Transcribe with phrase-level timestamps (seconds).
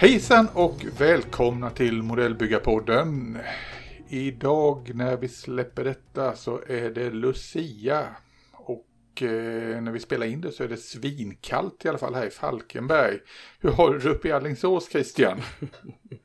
[0.00, 3.38] Hejsan och välkomna till Modellbyggarpodden.
[4.08, 8.08] Idag när vi släpper detta så är det Lucia.
[8.52, 12.26] Och eh, när vi spelar in det så är det svinkallt i alla fall här
[12.26, 13.18] i Falkenberg.
[13.60, 15.40] Hur har du det uppe i Alingsås Christian?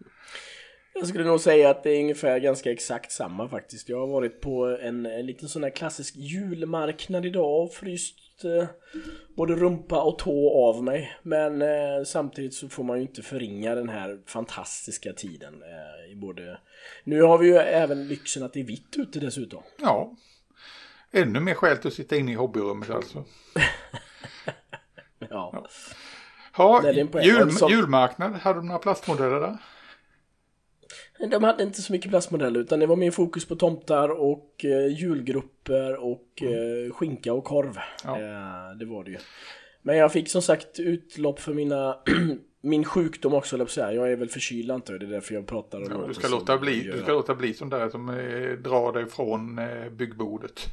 [0.94, 3.90] Jag skulle nog säga att det är ungefär ganska exakt samma faktiskt.
[3.90, 8.68] Jag har varit på en, en liten sån här klassisk julmarknad idag och fryst eh,
[9.36, 11.18] både rumpa och tå av mig.
[11.24, 15.64] Men eh, samtidigt så får man ju inte förringa den här fantastiska tiden.
[15.64, 16.60] Eh, i både...
[17.04, 19.64] Nu har vi ju även lyxen att det är vitt ute dessutom.
[19.82, 20.16] Ja,
[21.12, 23.24] ännu mer skäl till att sitta inne i hobbyrummet alltså.
[25.20, 25.28] ja.
[25.30, 25.68] ja.
[26.54, 26.92] Ha,
[27.22, 29.58] jul, julmarknad, hade du några plastmodeller där?
[31.20, 34.88] De hade inte så mycket plastmodeller utan det var mer fokus på tomtar och eh,
[34.88, 36.86] julgrupper och mm.
[36.86, 37.78] eh, skinka och korv.
[38.04, 38.20] Ja.
[38.20, 39.18] Eh, det var det ju.
[39.82, 41.98] Men jag fick som sagt utlopp för mina
[42.66, 45.88] min sjukdom också, jag är väl förkyld antar jag, det är därför jag pratar om
[45.90, 49.06] ja, du ska låta bli, Du ska låta bli sån där som eh, drar dig
[49.06, 50.68] från eh, byggbordet.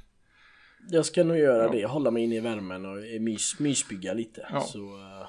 [0.90, 1.72] Jag ska nog göra ja.
[1.72, 4.46] det, hålla mig inne i värmen och mys, mysbygga lite.
[4.52, 4.60] Ja.
[4.60, 5.26] Så, uh,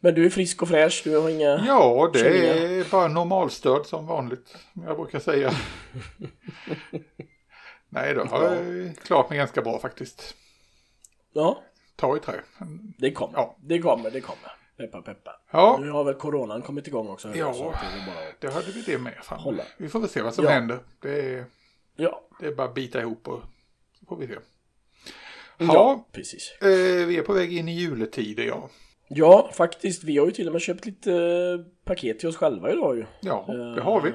[0.00, 2.54] men du är frisk och fräsch, du har inga Ja, det känningar.
[2.54, 5.52] är bara normalstöd som vanligt, som jag brukar säga.
[7.88, 10.34] Nej, då har jag klarat mig ganska bra faktiskt.
[11.32, 11.62] Ja.
[11.96, 12.40] Ta i trä.
[12.98, 13.56] Det kommer, ja.
[13.60, 14.50] det kommer, det kommer.
[14.76, 15.40] Peppa peppa.
[15.50, 15.78] Ja.
[15.80, 17.34] Nu har väl coronan kommit igång också.
[17.34, 17.74] Ja, så
[18.40, 19.14] det, hade vi det med.
[19.22, 19.40] Fan.
[19.40, 19.62] Hålla.
[19.76, 20.50] Vi får väl se vad som ja.
[20.50, 20.78] händer.
[21.00, 21.44] Det är,
[21.96, 22.22] ja.
[22.40, 23.40] det är bara att bita ihop och
[24.00, 24.32] så får vi se.
[25.58, 26.52] Ja, ja precis.
[26.60, 28.68] Eh, vi är på väg in i juletider, ja.
[29.12, 30.04] Ja, faktiskt.
[30.04, 33.04] Vi har ju till och med köpt lite eh, paket till oss själva idag ju.
[33.20, 33.44] Ja,
[33.76, 34.08] det har vi.
[34.08, 34.14] Eh,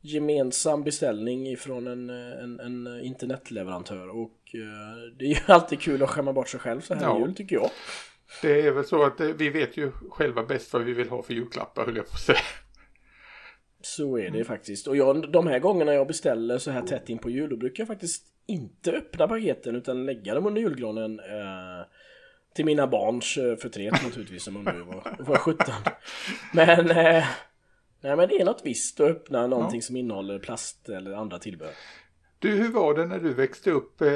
[0.00, 4.40] gemensam beställning ifrån en, en, en internetleverantör och
[5.18, 7.18] det är ju alltid kul att skämma bort sig själv så här ja.
[7.18, 7.70] jul tycker jag.
[8.42, 11.34] Det är väl så att vi vet ju själva bäst vad vi vill ha för
[11.34, 12.38] julklappar höll jag på att säga.
[13.80, 14.86] Så är det faktiskt.
[14.86, 17.80] Och jag, de här gångerna jag beställer så här tätt in på jul då brukar
[17.80, 21.20] jag faktiskt inte öppna paketen utan lägga dem under julgranen.
[21.20, 21.86] Eh,
[22.56, 25.74] till mina barns eh, förtret naturligtvis som undrar var, var 17.
[26.52, 27.24] Men, eh,
[28.00, 29.82] nej, men det är något visst att öppna någonting ja.
[29.82, 31.74] som innehåller plast eller andra tillbehör.
[32.38, 34.00] Du, hur var det när du växte upp?
[34.00, 34.08] Eh,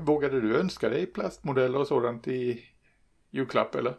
[0.00, 2.64] vågade du önska dig plastmodeller och sådant i
[3.30, 3.94] julklapp eller?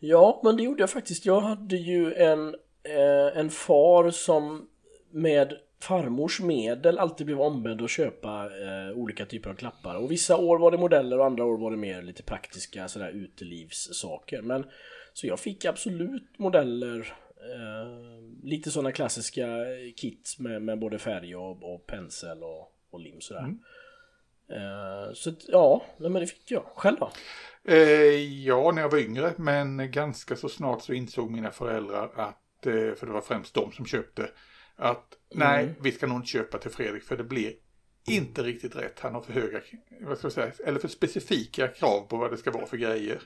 [0.00, 1.26] Ja, men det gjorde jag faktiskt.
[1.26, 2.48] Jag hade ju en,
[2.82, 4.68] eh, en far som
[5.10, 5.52] med
[5.84, 9.94] farmors medel alltid blev ombedd att köpa eh, olika typer av klappar.
[9.94, 13.10] Och vissa år var det modeller och andra år var det mer lite praktiska sådär
[13.10, 14.42] utelivssaker.
[14.42, 14.66] Men
[15.12, 19.46] så jag fick absolut modeller, eh, lite sådana klassiska
[19.96, 23.40] kit med, med både färg och, och pensel och, och lim sådär.
[23.40, 23.58] Mm.
[24.48, 26.64] Eh, så ja, men det fick jag.
[26.74, 27.10] Själv då?
[27.64, 32.66] Eh, ja, när jag var yngre, men ganska så snart så insåg mina föräldrar att,
[32.66, 34.30] eh, för det var främst de som köpte,
[34.76, 35.76] att nej, mm.
[35.80, 37.54] vi ska nog inte köpa till Fredrik för det blir
[38.06, 39.00] inte riktigt rätt.
[39.00, 39.60] Han har för höga,
[40.00, 43.22] vad ska jag säga, eller för specifika krav på vad det ska vara för grejer.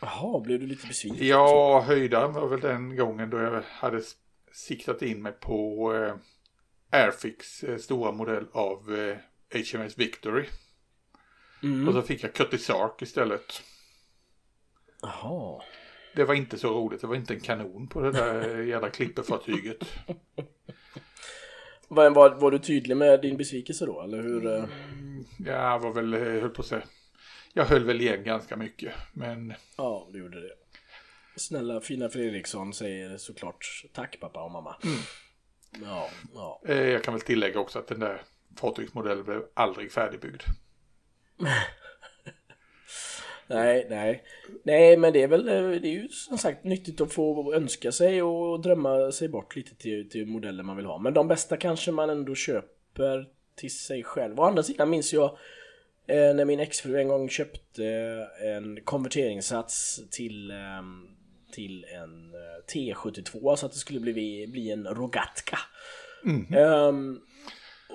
[0.00, 1.26] Jaha, blev du lite besviken?
[1.26, 4.02] Ja, höjdaren var väl den gången då jag hade
[4.52, 6.14] siktat in mig på eh,
[6.90, 9.16] Airfix eh, stora modell av eh,
[9.54, 10.46] HMS Victory.
[11.62, 11.88] Mm.
[11.88, 13.62] Och så fick jag Curtis Sark istället.
[15.02, 15.62] Jaha.
[16.14, 19.84] Det var inte så roligt, det var inte en kanon på det där jävla klipperfartyget.
[21.88, 24.46] Var, var, var, du tydlig med din besvikelse då, eller hur?
[24.46, 24.64] Eh?
[24.92, 26.82] Mm, jag var väl, höll på att säga,
[27.52, 29.54] jag höll väl igen ganska mycket, men...
[29.76, 30.52] Ja, du gjorde det.
[31.36, 34.76] Snälla fina Fredriksson säger såklart tack pappa och mamma.
[34.84, 34.98] Mm.
[35.84, 36.62] Ja, ja.
[36.66, 38.22] Eh, jag kan väl tillägga också att den där
[38.56, 40.42] fartygsmodellen blev aldrig färdigbyggd.
[43.52, 44.22] nej, nej.
[44.62, 47.92] Nej, men det är väl eh, det är ju som sagt nyttigt att få önska
[47.92, 50.98] sig och drömma sig bort lite till, till modeller man vill ha.
[50.98, 54.40] Men de bästa kanske man ändå köper till sig själv.
[54.40, 55.38] Å andra sidan minns jag
[56.06, 57.84] eh, när min exfru en gång köpte
[58.40, 60.82] en konverteringssats till eh,
[61.52, 65.58] till en eh, T72 så att det skulle bli, bli en Rogatka.
[66.24, 66.88] Mm -hmm.
[66.88, 67.20] um,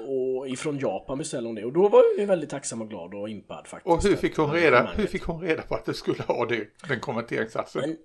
[0.07, 3.29] och ifrån Japan beställde hon det och då var jag väldigt tacksam och glad och
[3.29, 3.95] impad faktiskt.
[3.95, 6.67] Och hur fick hon reda, hur fick hon reda på att du skulle ha det,
[6.87, 7.97] den konverteringssatsen?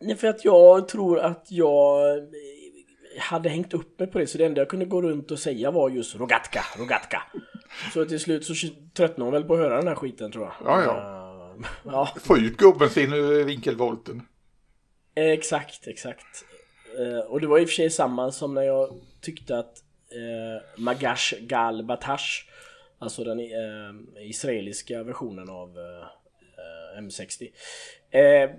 [0.00, 2.18] Men, för att jag tror att jag
[3.18, 5.70] hade hängt upp mig på det så det enda jag kunde gå runt och säga
[5.70, 7.22] var just Rogatka, Rogatka.
[7.92, 8.54] Så till slut så
[8.94, 10.54] tröttnade hon väl på att höra den här skiten tror jag.
[10.64, 10.92] Ja, ja.
[11.56, 12.08] Uh, ja.
[12.20, 14.22] Få ut gubben sin ur vinkelvolten.
[15.14, 16.44] Exakt, exakt.
[17.00, 18.88] Uh, och det var i och för sig samma som när jag
[19.20, 22.50] tyckte att eh, Magash Gal Batash
[23.02, 27.48] Alltså den eh, israeliska versionen av eh, M60
[28.10, 28.50] eh,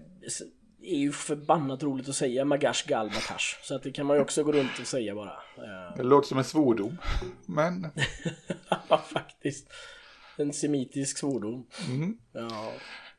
[0.84, 3.64] är ju förbannat roligt att säga Magash Galbatash.
[3.64, 5.34] Så att det kan man ju också gå runt och säga bara.
[5.98, 6.98] Det låter som en svordom.
[7.46, 7.88] Men...
[8.90, 9.68] ja, faktiskt.
[10.38, 11.68] En semitisk svordom.
[11.90, 12.18] Mm.
[12.32, 12.74] Ja,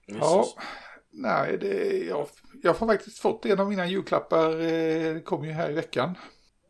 [0.07, 0.47] ja.
[1.11, 2.29] Nej, det, jag,
[2.63, 4.51] jag har faktiskt fått en av mina julklappar.
[5.15, 6.15] Det kom ju här i veckan.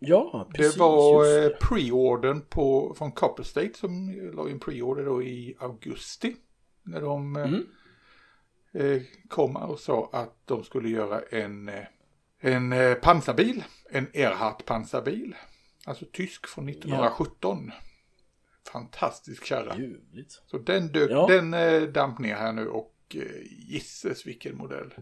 [0.05, 0.75] Ja, precis.
[0.75, 6.37] Det var preordern på, från Copper State som la en preorder då i augusti.
[6.83, 7.67] När de mm.
[8.73, 11.71] eh, kom och sa att de skulle göra en,
[12.41, 13.65] en eh, pansarbil.
[13.91, 15.35] En Erhardt pansarbil.
[15.85, 17.73] Alltså tysk från 1917.
[17.75, 17.75] Ja.
[18.73, 19.77] Fantastisk kärra.
[19.77, 20.43] Ljuvligt.
[20.47, 21.27] Så den, dök, ja.
[21.27, 23.23] den eh, damp ner här nu och eh,
[23.69, 24.95] gisses vilken modell.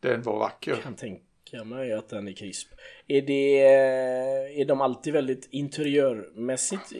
[0.00, 0.70] Den var vacker.
[0.70, 1.29] Jag kan tänka
[1.64, 2.68] mig att den är krisp.
[3.06, 3.62] Är, det,
[4.60, 6.92] är de alltid väldigt interiörmässigt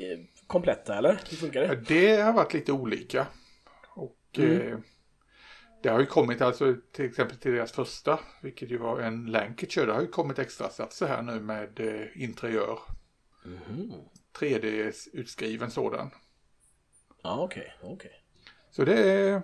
[0.46, 1.20] kompletta eller?
[1.30, 1.76] Hur funkar det?
[1.88, 3.26] Det har varit lite olika.
[3.88, 4.72] Och mm.
[4.72, 4.78] eh,
[5.82, 9.86] det har ju kommit alltså till exempel till deras första, vilket ju var en Lancashire,
[9.86, 12.78] det har ju kommit extra satser här nu med eh, interiör.
[13.44, 13.92] Mm.
[14.38, 16.10] 3D-utskriven sådan.
[17.22, 17.92] Ja, okej, okay.
[17.92, 18.10] Okay.
[18.70, 19.42] Så det är...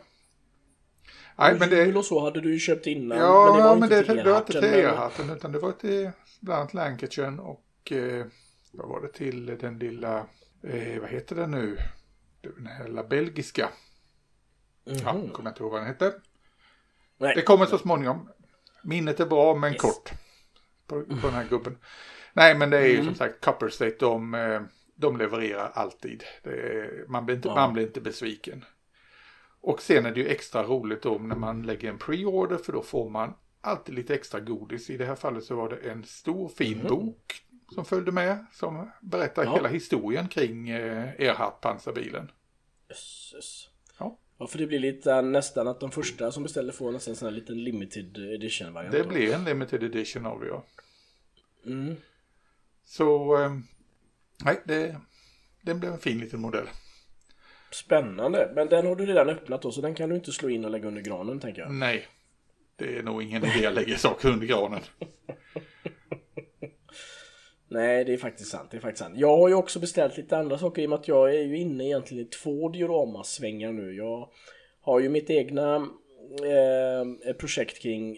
[1.39, 1.97] Nej, men det...
[1.97, 3.19] och så hade du ju köpt innan.
[3.19, 5.73] Ja, men det var men inte det, det var inte till Erharten, utan det var
[5.73, 6.11] till
[6.41, 8.27] bland annat Lancashire och eh,
[8.73, 10.27] vad var det till den lilla,
[10.63, 11.77] eh, vad heter den nu,
[12.41, 13.69] den här lilla belgiska.
[14.87, 15.03] Mm -hmm.
[15.05, 15.29] Ja, mhm.
[15.29, 16.13] kommer jag inte ihåg vad den hette.
[17.19, 17.35] Nej.
[17.35, 18.29] Det kommer så småningom.
[18.83, 19.83] Minnet är bra men yes.
[19.83, 20.13] kort.
[20.87, 21.79] På, på den här gubben.
[22.33, 23.07] Nej men det är ju mm.
[23.07, 24.61] som sagt Copper State, de, eh,
[24.95, 26.25] de levererar alltid.
[26.43, 27.55] Är, man, blir inte, ja.
[27.55, 28.65] man blir inte besviken.
[29.67, 32.83] Och sen är det ju extra roligt då när man lägger en pre-order för då
[32.83, 34.91] får man alltid lite extra godis.
[34.91, 36.87] I det här fallet så var det en stor fin mm.
[36.87, 37.43] bok
[37.75, 39.55] som följde med som berättar ja.
[39.55, 42.31] hela historien kring eh, Erhardt pansarbilen.
[42.89, 43.69] Jösses.
[43.99, 44.19] Ja.
[44.39, 47.29] ja, för det blir lite nästan att de första som beställer får nästan en sån
[47.29, 48.93] här liten limited edition variant.
[48.93, 50.65] Det blir en limited edition av det ja.
[51.67, 51.97] Mm.
[52.85, 53.57] Så, eh,
[54.45, 55.01] nej, det,
[55.63, 56.67] den blev en fin liten modell.
[57.71, 60.65] Spännande, men den har du redan öppnat då så den kan du inte slå in
[60.65, 61.73] och lägga under granen tänker jag.
[61.73, 62.07] Nej,
[62.77, 64.81] det är nog ingen idé att lägga saker under granen.
[67.69, 68.71] Nej, det är faktiskt sant.
[68.71, 69.19] Det är faktiskt sant.
[69.19, 71.57] Jag har ju också beställt lite andra saker i och med att jag är ju
[71.57, 73.95] inne egentligen i två dioramasvängar nu.
[73.95, 74.31] Jag
[74.81, 78.17] har ju mitt egna eh, projekt kring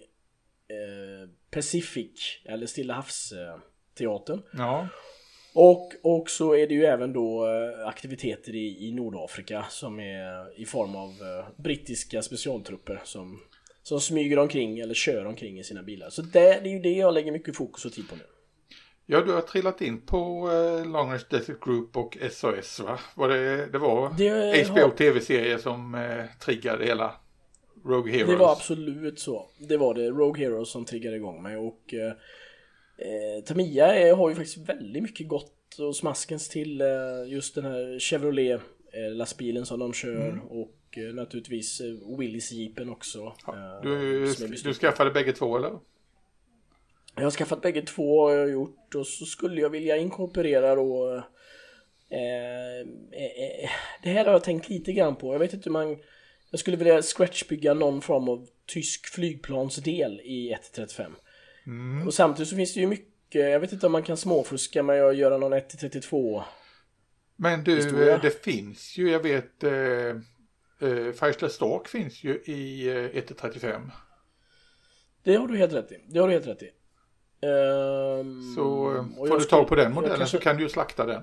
[0.69, 4.43] eh, Pacific, eller Stilla havsteatern.
[4.53, 4.89] Ja.
[5.61, 10.61] Och, och så är det ju även då eh, aktiviteter i, i Nordafrika som är
[10.61, 13.41] i form av uh, brittiska specialtrupper som,
[13.83, 16.11] som smyger omkring eller kör omkring i sina bilar.
[16.11, 18.23] Så det, det är ju det jag lägger mycket fokus och tid på nu.
[19.07, 22.99] Ja, du har trillat in på uh, Long Range Desert Group och SAS va?
[23.15, 24.91] Var det, det var det HBO har...
[24.91, 27.15] tv-serie som uh, triggade hela
[27.85, 28.31] Rogue Heroes?
[28.31, 29.47] Det var absolut så.
[29.59, 32.13] Det var det, Rogue Heroes som triggade igång mig och uh,
[32.99, 36.89] Eh, Tamiya är, har ju faktiskt väldigt mycket gott och smaskens till eh,
[37.27, 38.61] just den här Chevrolet
[38.93, 40.41] eh, lastbilen som de kör mm.
[40.41, 43.33] och eh, naturligtvis eh, Willys jeepen också.
[43.47, 44.35] Ja, eh, du,
[44.65, 45.79] du skaffade bägge två eller?
[47.15, 51.15] Jag har skaffat bägge två har jag gjort och så skulle jag vilja inkorporera då
[52.09, 52.87] eh,
[54.03, 55.35] Det här har jag tänkt lite grann på.
[55.35, 55.99] Jag vet inte hur man
[56.51, 61.13] Jag skulle vilja scratchbygga någon form av tysk flygplansdel i 135.
[61.69, 62.07] Mm.
[62.07, 65.05] Och samtidigt så finns det ju mycket, jag vet inte om man kan småfuska med
[65.05, 66.43] att göra någon 1-32
[67.37, 68.15] Men du, historia.
[68.15, 73.91] Eh, det finns ju, jag vet, eh, eh, Firestone Stark finns ju i eh, 1-35.
[75.23, 76.71] Det har du helt rätt i, det har du helt rätt i.
[77.41, 80.37] Um, så eh, får du tag på den modellen kanske...
[80.37, 81.23] så kan du ju slakta den.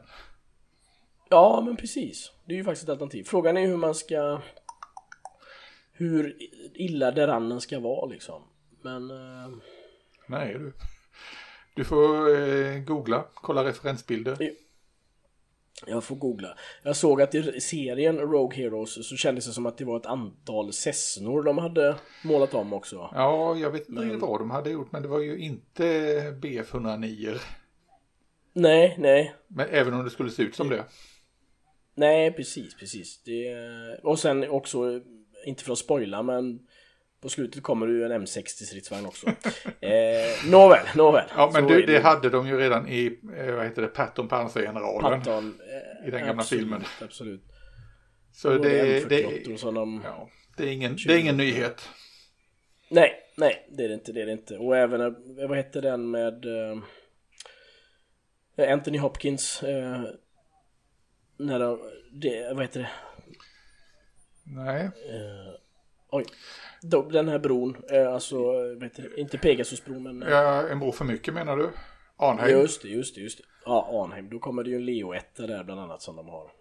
[1.30, 2.32] Ja, men precis.
[2.46, 3.24] Det är ju faktiskt ett alternativ.
[3.24, 4.42] Frågan är hur man ska...
[5.92, 6.38] Hur
[6.74, 8.44] illa derannen ska vara liksom.
[8.82, 9.12] Men...
[9.12, 9.58] Uh...
[10.28, 10.74] Nej du.
[11.76, 14.38] Du får eh, googla, kolla referensbilder.
[15.86, 16.58] Jag får googla.
[16.84, 20.06] Jag såg att i serien Rogue Heroes så kändes det som att det var ett
[20.06, 23.10] antal Cessnor de hade målat om också.
[23.14, 24.20] Ja, jag vet inte men...
[24.20, 25.84] vad de hade gjort men det var ju inte
[26.42, 27.40] BF109.
[28.54, 29.36] Nej, nej.
[29.48, 30.86] Men även om det skulle se ut som det.
[31.96, 33.24] Nej, precis, precis.
[33.24, 33.56] Det...
[34.04, 35.02] Och sen också,
[35.46, 36.60] inte för att spoila men
[37.26, 39.28] på slutet kommer det ju en M60 stridsvagn också.
[39.80, 41.26] eh, nåväl, nåväl.
[41.36, 44.28] Ja, men du, det, det hade de ju redan i, eh, vad heter det, Patton
[44.28, 45.20] pansargeneralen.
[45.20, 45.60] Patton,
[46.02, 46.84] eh, I den gamla absolut, filmen.
[47.02, 47.44] Absolut.
[48.32, 51.90] Så det, det, det, de ja, det, är ingen, det är ingen nyhet.
[52.90, 54.58] Nej, nej, det är det inte, det är det inte.
[54.58, 56.82] Och även, eh, vad heter den med uh,
[58.58, 60.04] Anthony Hopkins, uh,
[61.38, 61.80] när de,
[62.12, 62.90] det, vad heter det?
[64.44, 64.84] Nej.
[64.84, 65.65] Uh,
[66.10, 66.26] Oj.
[67.12, 70.24] Den här bron, eh, alltså, vet du, inte Pegasusbron men...
[70.24, 71.70] eh, Ja, en bro för mycket menar du?
[72.18, 72.50] Arnhem?
[72.50, 73.44] Just det, just det, just det.
[73.66, 74.30] Ja, Arnhem.
[74.30, 76.52] Då kommer det ju en Leo 1 där bland annat som de har.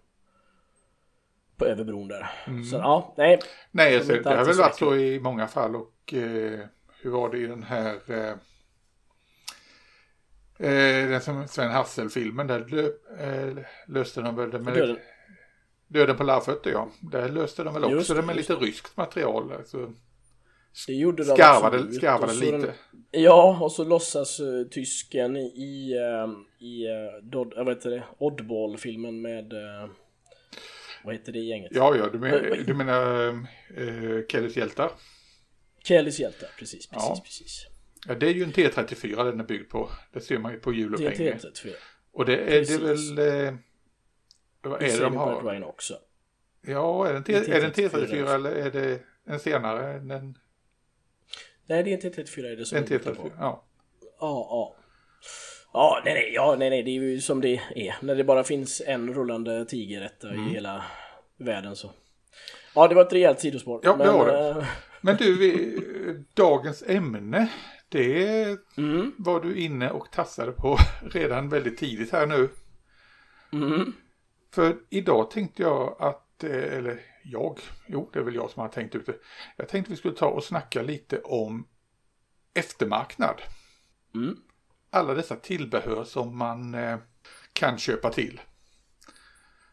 [1.57, 2.31] På över bron där.
[2.71, 3.39] Så ja, nej.
[3.71, 6.59] Nej, alltså, det har väl varit så i många fall och eh,
[7.01, 8.29] hur var det i den här eh,
[10.59, 14.97] eh, den som Sven Hassel-filmen där lö, eh, löste de väl det med Döden.
[15.87, 16.89] Döden på Larvfötter ja.
[16.99, 19.51] Där löste de väl också Just det, det med lite ryskt material.
[19.51, 19.93] Alltså,
[20.87, 21.95] Det gjorde de skarvade absolut.
[21.95, 22.57] skarvade lite.
[22.57, 22.71] Den,
[23.11, 28.03] ja, och så låtsas uh, tysken i, uh, i uh, Dodd, uh, vad heter det,
[28.17, 29.89] Oddball-filmen med, uh,
[31.03, 31.71] vad heter det gänget?
[31.75, 34.91] Ja, ja, du, men, du menar eh, Kellys hjältar?
[35.83, 37.21] Kellys hjältar, precis, precis, Ja.
[37.23, 37.65] precis.
[38.07, 39.89] Ja, det är ju en T34 den är byggd på.
[40.13, 41.37] Det ser man ju på Det är hjulupphängningen.
[41.39, 41.73] T34.
[42.13, 43.11] Och det är det Precis.
[43.11, 43.57] väl...
[44.69, 45.41] Vad är det de har?
[45.43, 45.93] Ryan också.
[46.61, 48.99] Ja, är det en, T- Det är är det en T34 T34 eller är det
[49.27, 49.93] en senare?
[49.93, 50.37] En, en
[51.67, 52.87] Nej, det är inte T34 är det som på.
[52.89, 53.31] T34?
[53.39, 53.63] Ja.
[54.19, 54.75] Ja, ja.
[55.73, 57.95] Ja, nej, nej, ja, nej, nej, det är ju som det är.
[58.01, 60.47] När det bara finns en rullande tigerrätta Mm.
[60.47, 60.85] i hela
[61.37, 61.91] världen så.
[62.75, 63.79] Ja, det var ett rejält sidospår.
[63.83, 64.49] Ja, det var det.
[64.49, 64.65] eh,
[65.01, 65.79] Men du, vi,
[66.33, 67.47] dagens ämne,
[67.89, 70.77] det mm, var du inne och tassade på
[71.11, 72.49] redan väldigt tidigt här nu.
[73.53, 73.93] mm,
[74.55, 78.69] För idag tänkte jag att, eh, eller jag, jo det är väl jag som har
[78.69, 79.15] tänkt ut det.
[79.57, 81.67] Jag tänkte vi skulle ta och snacka lite om
[82.53, 83.41] eftermarknad.
[84.15, 84.37] mm.
[84.89, 86.97] Alla dessa tillbehör som man eh,
[87.53, 88.41] kan köpa till.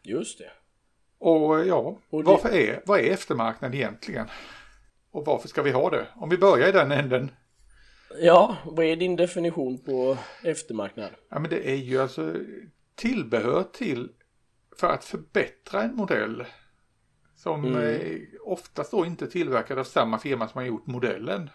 [0.03, 0.51] Just det.
[1.17, 4.27] Och ja, Och det- varför är, vad är eftermarknad egentligen?
[5.11, 6.07] Och varför ska vi ha det?
[6.15, 7.31] Om vi börjar i den änden.
[8.21, 11.11] Ja, vad är din definition på eftermarknad?
[11.29, 12.35] Ja men det är ju alltså
[12.95, 14.09] tillbehör till
[14.77, 16.45] för att förbättra en modell.
[17.35, 17.77] Som Mm.
[17.83, 21.49] eh, oftast då inte är tillverkad av samma firma som har gjort modellen.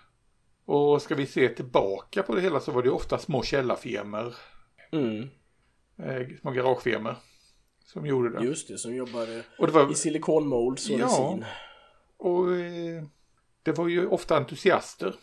[0.65, 4.35] Och ska vi se tillbaka på det hela så var det ofta små källarfirmor,
[4.93, 5.29] Mm,
[5.99, 7.17] eh, små garagefirmor
[7.85, 8.45] som gjorde det.
[8.45, 11.07] just det, som jobbade Och det var, i silikonmolds och Ja.
[11.07, 11.45] resin.
[12.17, 13.05] och, eh,
[13.63, 15.15] det var ju ofta entusiaster.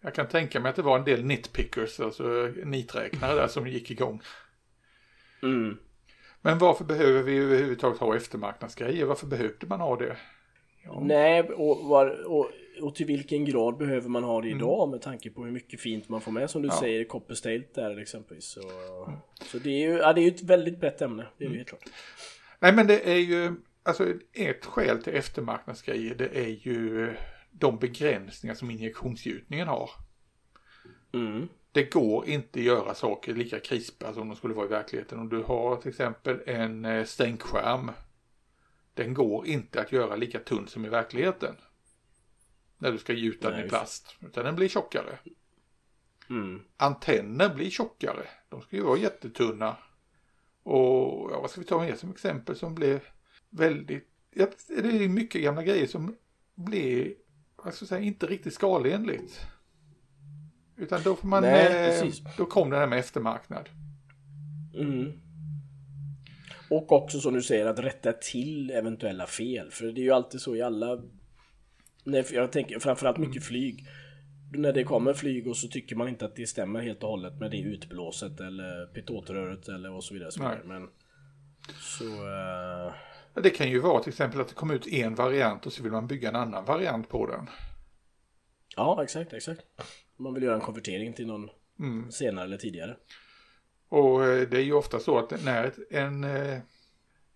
[0.00, 3.90] Jag kan tänka mig att det var en del nitpickers, alltså niträknare där som gick
[3.90, 4.20] igång.
[5.42, 5.78] Mm.
[6.42, 9.04] Men varför behöver vi överhuvudtaget ha eftermarknadsgrejer?
[9.04, 10.16] Varför behövde man ha det?
[10.84, 11.00] Ja.
[11.04, 12.50] Nej, och, var, och,
[12.82, 14.58] och till vilken grad behöver man ha det Mm.
[14.58, 16.80] idag med tanke på hur mycket fint man får med som du Ja.
[16.80, 18.44] säger Copper State där exempelvis.
[18.44, 18.60] Så,
[19.44, 21.56] så det är ju ja, det är ju ett väldigt brett ämne, det är Mm.
[21.56, 21.82] helt klart.
[22.60, 27.14] Nej men det är ju, alltså ett skäl till eftermarknadsgrejer det är ju
[27.50, 29.90] de begränsningar som injektionsgjutningen har.
[31.14, 31.48] Mm.
[31.72, 35.18] Det går inte att göra saker lika krispa som de skulle vara i verkligheten.
[35.18, 37.90] Om du har till exempel en eh, stänkskärm.
[38.94, 41.56] Den går inte att göra lika tunn som i verkligheten.
[42.78, 44.16] När du ska gjuta den i plast.
[44.20, 45.18] Utan den blir tjockare.
[46.30, 46.62] Mm.
[46.76, 48.28] antenner blir tjockare.
[48.48, 49.76] De ska ju vara jättetunna.
[50.62, 53.00] Och ja, vad ska vi ta med som exempel som blev
[53.50, 56.16] väldigt, ja, det är mycket gamla grejer som
[56.54, 57.14] blir,
[57.56, 59.40] vad ska jag säga, inte riktigt skalenligt.
[60.80, 63.68] Utan då får man, Nej, eh, då kom det här med eftermarknad.
[64.74, 65.12] Mm.
[66.70, 69.70] Och också som du säger att rätta till eventuella fel.
[69.70, 71.02] För det är ju alltid så i alla...
[72.04, 73.86] Nej, jag tänker framförallt mycket flyg.
[74.52, 77.40] När det kommer flyg och så tycker man inte att det stämmer helt och hållet
[77.40, 80.30] med det utblåset eller pitotröret eller och så vidare.
[80.30, 80.60] Så, vidare.
[80.64, 80.88] Men,
[81.78, 85.72] så eh, Det kan ju vara till exempel att det kommer ut en variant och
[85.72, 87.46] så vill man bygga en annan variant på den.
[88.76, 89.60] Ja, exakt, exakt.
[90.16, 92.10] Man vill göra en konvertering till någon Mm.
[92.10, 92.96] senare eller tidigare.
[93.88, 96.58] Och eh, det är ju ofta så att när ett, en, eh,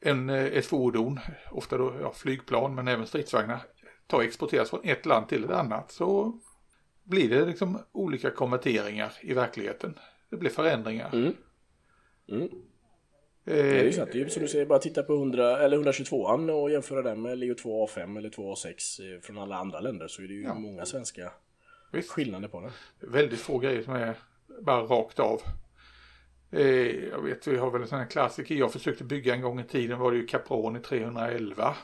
[0.00, 3.62] en, eh, ett fordon, ofta då ja, flygplan men även stridsvagnar,
[4.06, 6.38] tar exporteras från ett land till ett annat så
[7.02, 9.98] blir det liksom olika konverteringar i verkligheten.
[10.30, 11.10] Det blir förändringar.
[11.14, 11.32] Mm.
[12.28, 12.48] Mm.
[13.46, 15.58] Eh, Det är ju sant, det är ju som du säger, bara titta på 100,
[15.58, 19.56] eller 122an och jämföra den med Leo 2 A5 eller 2 A6 eh, från alla
[19.56, 20.54] andra länder så är det ju Ja.
[20.54, 21.32] många svenska
[21.92, 22.70] visst, skillnader på den.
[23.10, 24.14] väldigt få grejer som är
[24.60, 25.40] bara rakt av.
[26.50, 26.66] Eh,
[27.08, 29.64] jag vet, vi har väl en sån här klassiker jag försökte bygga en gång i
[29.64, 31.74] tiden var det ju Caproni 311.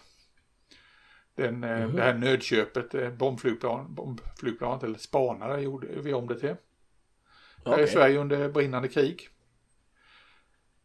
[1.34, 6.54] Den, eh, Det här nödköpet, bombflygplan, bombflygplanet eller spanare gjorde vi om det till.
[7.66, 7.86] Här i.
[7.86, 9.28] Sverige under brinnande krig.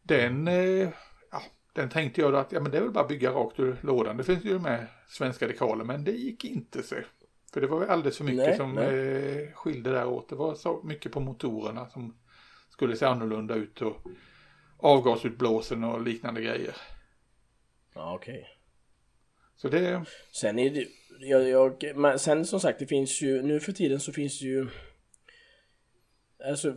[0.06, 0.88] Den, eh,
[1.30, 3.76] ja, den tänkte jag att ja, men det är väl bara att bygga rakt ur
[3.80, 4.16] lådan.
[4.16, 6.96] Det finns ju med svenska dekaler men det gick inte så.
[7.52, 9.42] För det var väl alldeles för mycket Nej, som nej.
[9.42, 10.28] eh, skilde där åt.
[10.28, 12.16] Det var så mycket på motorerna som
[12.70, 14.06] skulle se annorlunda ut och
[14.78, 16.76] avgasutblåsen och liknande grejer.
[17.94, 18.46] Ja, okej.
[19.56, 20.04] Så det...
[20.32, 20.86] Sen är det,
[21.20, 24.46] jag, jag, men sen som sagt det finns ju, nu för tiden så finns det
[24.46, 24.68] ju
[26.48, 26.74] Alltså,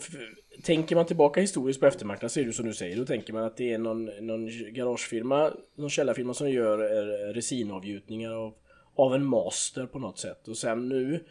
[0.63, 3.43] tänker man tillbaka historiskt på eftermarknaden så är det som du säger, då tänker man
[3.43, 8.53] att det är någon, någon garagefirma, någon källarfirma som gör eh, resinavgjutningar av,
[8.95, 10.47] av en master på något sätt.
[10.47, 11.23] Och sen nu,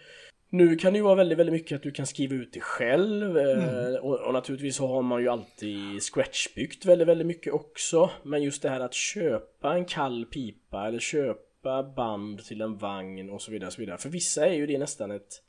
[0.51, 3.39] nu kan det ju vara väldigt, väldigt mycket att du kan skriva ut det själv.
[3.39, 4.03] Eh, mm.
[4.03, 8.11] Och, och, naturligtvis så har man ju alltid scratchbyggt väldigt, väldigt mycket också.
[8.23, 13.31] Men just det här att köpa en kall pipa eller köpa band till en vagn
[13.31, 13.67] och så vidare.
[13.67, 13.99] Och så vidare.
[13.99, 15.43] För vissa är ju det nästan ett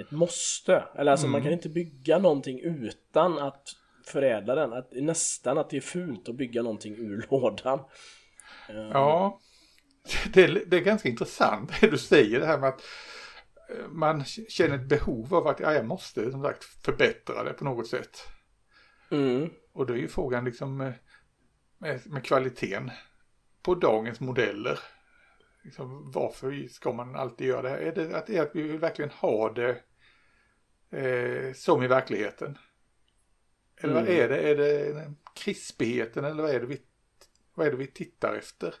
[0.00, 0.84] ett måste.
[0.94, 1.32] Eller alltså mm.
[1.32, 3.68] man kan inte bygga någonting utan att
[4.06, 4.72] förädla den.
[4.72, 7.80] Att, nästan att det är fult att bygga någonting ur lådan.
[8.68, 9.40] Ja,
[10.32, 12.82] det är, det är ganska intressant det du säger det här med att
[13.70, 17.64] eh, man känner ett behov av att ja, jag måste som sagt förbättra det på
[17.64, 18.18] något sätt.
[19.10, 19.50] Mm.
[19.72, 20.92] Och då är ju frågan liksom med,
[21.78, 22.90] med, med kvaliteten
[23.62, 24.78] på dagens modeller.
[25.64, 27.78] Liksom, varför ska man alltid göra det här?
[27.78, 29.82] Är det att, är att vi verkligen ha det
[30.90, 32.58] eh, som i verkligheten?
[33.76, 34.04] Eller mm.
[34.04, 34.38] vad är det?
[34.38, 36.80] Är det krispigheten eller vad är det vi,
[37.54, 38.74] vad är det vi tittar efter?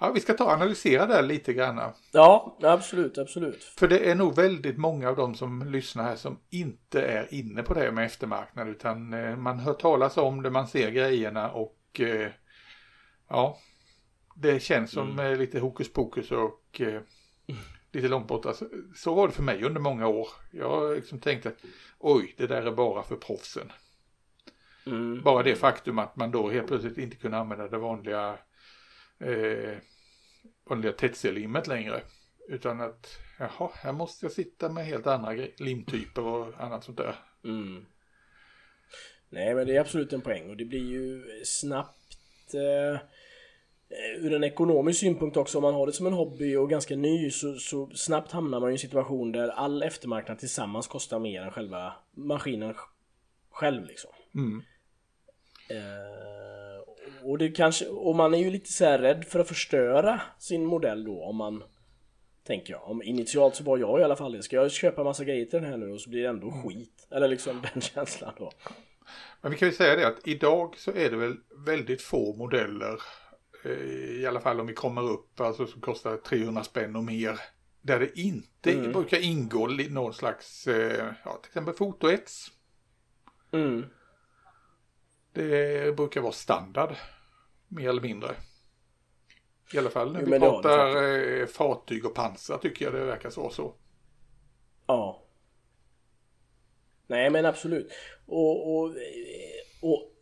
[0.00, 1.92] Ja, vi ska ta och analysera det lite grann.
[2.12, 3.64] Ja, absolut, absolut.
[3.64, 7.62] För det är nog väldigt många av de som lyssnar här som inte är inne
[7.62, 12.00] på det med eftermarknad utan eh, man hör talas om det, man ser grejerna och
[12.00, 12.30] eh,
[13.28, 13.58] ja,
[14.34, 15.32] det känns som mm.
[15.32, 16.80] Eh, lite hokus pokus och
[17.96, 18.46] lite långt bort.
[18.46, 20.28] Alltså, så var det för mig under många år.
[20.50, 21.64] Jag liksom tänkte att
[21.98, 23.72] oj, det där är bara för proffsen.
[24.86, 25.22] Mm.
[25.22, 28.38] Bara det faktum att man då helt plötsligt inte kunde använda det vanliga
[29.18, 29.78] eh,
[30.68, 32.02] vanliga tetselimmet längre.
[32.48, 37.16] Utan att jaha, här måste jag sitta med helt andra limtyper och annat sånt där.
[37.44, 37.86] Mm.
[39.28, 41.96] Nej men det är absolut en poäng och det blir ju snabbt
[42.54, 43.00] Eh,
[44.18, 47.30] ur en ekonomisk synpunkt också, om man har det som en hobby och ganska ny
[47.30, 51.50] så, så snabbt hamnar man i en situation där all eftermarknad tillsammans kostar mer än
[51.50, 52.74] själva maskinen
[53.50, 54.10] själv liksom.
[54.34, 54.62] Mm.
[55.70, 60.64] Eh, och det kanske, och man är ju lite så rädd för att förstöra sin
[60.64, 61.62] modell då om man
[62.46, 62.90] Tänker jag.
[62.90, 64.42] Om initialt så var jag i alla fall det.
[64.42, 67.08] Ska jag köpa massa grejer till den här nu och så blir det ändå skit?
[67.10, 68.52] Eller liksom den känslan då.
[69.40, 73.02] Men vi kan ju säga det att idag så är det väl väldigt få modeller
[74.20, 77.40] i alla fall om vi kommer upp, alltså som kostar 300 spänn och mer.
[77.82, 78.92] Där det inte mm.
[78.92, 82.52] brukar ingå någon slags, eh, ja till exempel fotoets.
[83.52, 83.84] Mm.
[85.32, 86.96] Det brukar vara standard,
[87.68, 88.34] mer eller mindre.
[89.72, 93.30] I alla fall när jo, vi pratar eh, fartyg och pansar tycker jag det verkar
[93.30, 93.50] så.
[93.50, 93.74] så.
[94.86, 95.22] Ja.
[97.06, 97.92] Nej men absolut.
[98.26, 98.94] Och, och,
[99.82, 100.15] och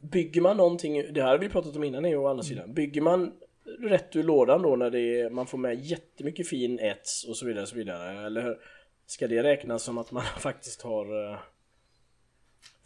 [0.00, 3.32] Bygger man någonting, det här har vi pratat om innan å andra sidan, bygger man
[3.78, 7.46] rätt ur lådan då när det är, man får med jättemycket fin ets och så
[7.46, 8.58] vidare och så vidare eller
[9.06, 11.38] ska det räknas som att man faktiskt har eh,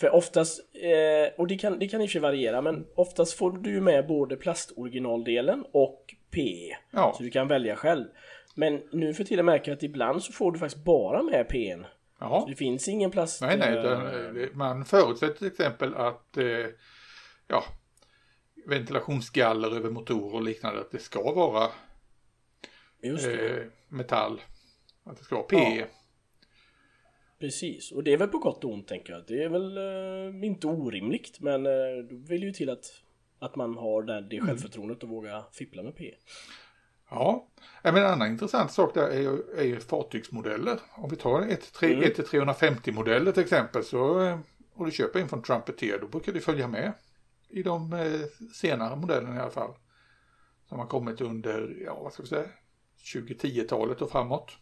[0.01, 3.33] för oftast, eh, och det kan, det kan i och för sig variera, men oftast
[3.33, 6.77] får du ju med både plastoriginaldelen och PE.
[6.91, 7.15] Ja.
[7.17, 8.05] Så du kan välja själv.
[8.55, 11.79] Men nu för tiden märker jag att ibland så får du faktiskt bara med PE.
[12.21, 12.41] Jaha.
[12.41, 13.41] Så det finns ingen plast...
[13.41, 16.45] Nej, nej, det, man förutsätter till exempel att eh,
[17.55, 17.65] ja,
[18.67, 20.81] ventilationsgaller över motorer och liknande.
[20.81, 21.65] Att det ska vara
[23.03, 24.41] eh, metall.
[25.05, 25.77] Att det ska vara PE.
[25.79, 25.87] Ja.
[27.39, 29.23] Precis, och det är väl på gott och ont tänker jag.
[29.27, 31.73] Det är väl eh, inte orimligt men eh,
[32.11, 32.85] då vill ju till att,
[33.39, 34.47] att man har det, det mm.
[34.47, 36.15] självförtroendet att våga fippla med PE.
[37.11, 37.49] Ja,
[37.83, 40.79] men en annan intressant sak där är ju, är ju fartygsmodeller.
[40.91, 42.13] Om vi tar ett, mm.
[42.31, 44.39] 350 modeller till exempel så, eh,
[44.75, 46.93] och du köper en från Trumpeter då brukar det följa med
[47.55, 48.21] i de eh,
[48.53, 49.75] senare modellerna i alla fall.
[50.69, 52.49] Som har kommit under, ja vad ska vi säga,
[53.15, 54.57] 2010-talet och framåt.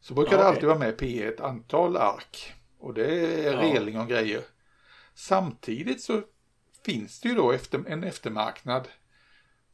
[0.00, 2.52] Så brukar ja, det alltid vara med P ett antal ark.
[2.78, 3.06] Och det
[3.46, 3.62] är ja.
[3.62, 4.42] reling och grejer.
[5.14, 6.22] Samtidigt så
[6.84, 8.88] finns det ju då efter, en eftermarknad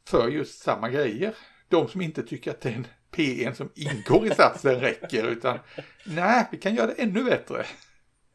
[0.07, 1.35] för just samma grejer.
[1.67, 5.59] De som inte tycker att den P1 som ingår i satsen räcker utan
[6.05, 7.65] nej, vi kan göra det ännu bättre.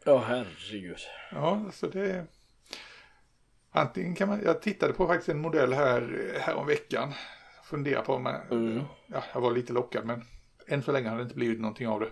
[0.05, 0.99] Ja, herregud.
[1.33, 2.27] Ja, så det...
[3.77, 7.13] Antingen kan man, jag tittade på faktiskt en modell här, här om veckan.
[7.65, 8.83] Funderar på om mm.
[9.07, 10.23] ja, jag var lite lockad men
[10.67, 12.11] än så länge har det inte blivit någonting av det.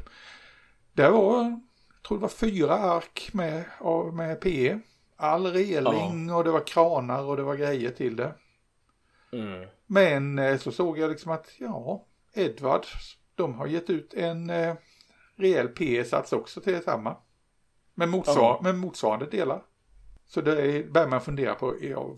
[0.93, 3.65] Det var, jag tror det var fyra ark med,
[4.13, 4.79] med PE.
[5.17, 6.37] All reling ja.
[6.37, 8.35] och det var kranar och det var grejer till det.
[9.33, 9.69] Mm.
[9.87, 12.87] Men eh, så såg jag liksom att ja, Edward,
[13.35, 14.75] de har gett ut en eh,
[15.37, 17.17] rejäl PE-sats också till samma.
[17.95, 18.61] Med, motsvar ja.
[18.63, 19.63] med motsvarande delar.
[20.35, 22.17] Så det börjar man fundera på, ja,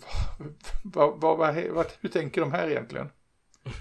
[0.85, 1.38] vad, vad,
[1.70, 3.09] vad, hur tänker de här egentligen?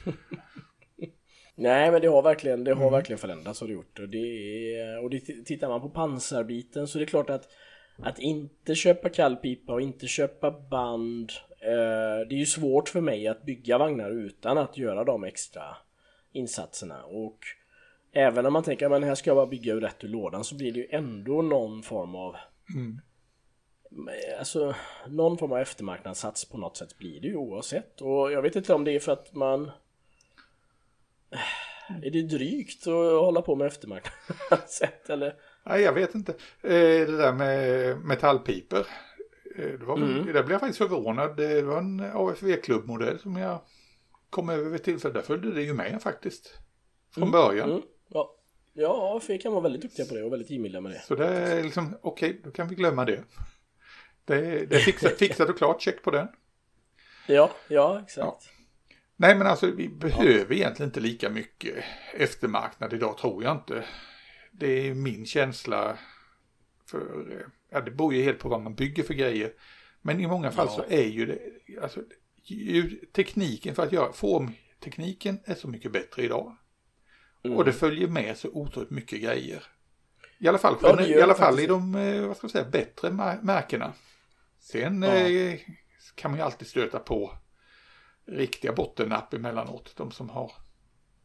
[1.56, 2.91] Nej men det har verkligen, det har mm.
[2.91, 4.00] verkligen förändrats har det gjort.
[4.00, 4.17] Och, det
[4.78, 7.48] är, och det, tittar man på pansarbiten så är det klart att
[7.98, 13.28] att inte köpa kallpipa och inte köpa band eh, Det är ju svårt för mig
[13.28, 15.78] att bygga vagnar utan att göra de extra
[16.32, 17.39] insatserna och
[18.15, 20.72] Även om man tänker att här ska jag bara bygga rätt ur lådan så blir
[20.72, 22.36] det ju ändå någon form av
[22.76, 23.02] mm.
[24.39, 24.75] Alltså
[25.08, 28.73] någon form av eftermarknadssats på något sätt blir det ju oavsett och jag vet inte
[28.73, 29.71] om det är för att man
[32.03, 35.36] Är det drygt att hålla på med eftermarknadssätt eller?
[35.63, 36.32] Nej, jag vet inte.
[36.62, 38.88] Eh, det där med metallpiper.
[39.56, 40.25] Eh, det var, mm.
[40.25, 41.38] Där blev jag faktiskt förvånad.
[41.38, 43.60] Det var en AFV-klubbmodell som jag
[44.29, 45.13] kom över vid tillfälle.
[45.13, 46.60] Där följde det ju med faktiskt.
[47.13, 47.32] Från mm.
[47.32, 47.71] början.
[47.71, 47.82] Mm.
[48.10, 48.36] Ja.
[48.73, 51.01] ja, AFV kan vara väldigt duktiga på det och väldigt givmilda med det.
[51.08, 53.23] Så det är liksom, okej, okay, då kan vi glömma det.
[54.25, 56.27] Det, det är fixat, fixat och klart, check på den.
[57.27, 58.17] Ja, ja, exakt.
[58.17, 58.39] Ja.
[59.15, 60.55] Nej, men alltså vi behöver ja.
[60.55, 61.83] egentligen inte lika mycket
[62.13, 63.83] eftermarknad idag, tror jag inte
[64.53, 65.97] det är min känsla.
[66.89, 69.53] För, eh, ja, det beror ju helt på vad man bygger för grejer.
[70.01, 70.75] Men i många fall ja.
[70.75, 71.39] så är ju det,
[71.81, 72.01] alltså,
[73.15, 76.55] tekniken för att göra, formtekniken är så mycket bättre idag.
[77.43, 77.57] Mm.
[77.57, 79.63] Och det följer med så otroligt mycket grejer.
[80.38, 83.12] I alla fall, ja, i, alla fall i de, eh, vad ska jag säga, bättre
[83.41, 83.93] märkena.
[84.63, 85.15] Sen ja.
[85.15, 85.60] eh,
[86.15, 87.32] kan man ju alltid stöta på
[88.26, 89.93] riktiga bottennapp emellanåt.
[89.97, 90.52] De som har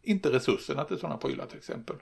[0.02, 1.96] inte resurserna till sådana prylar till exempel.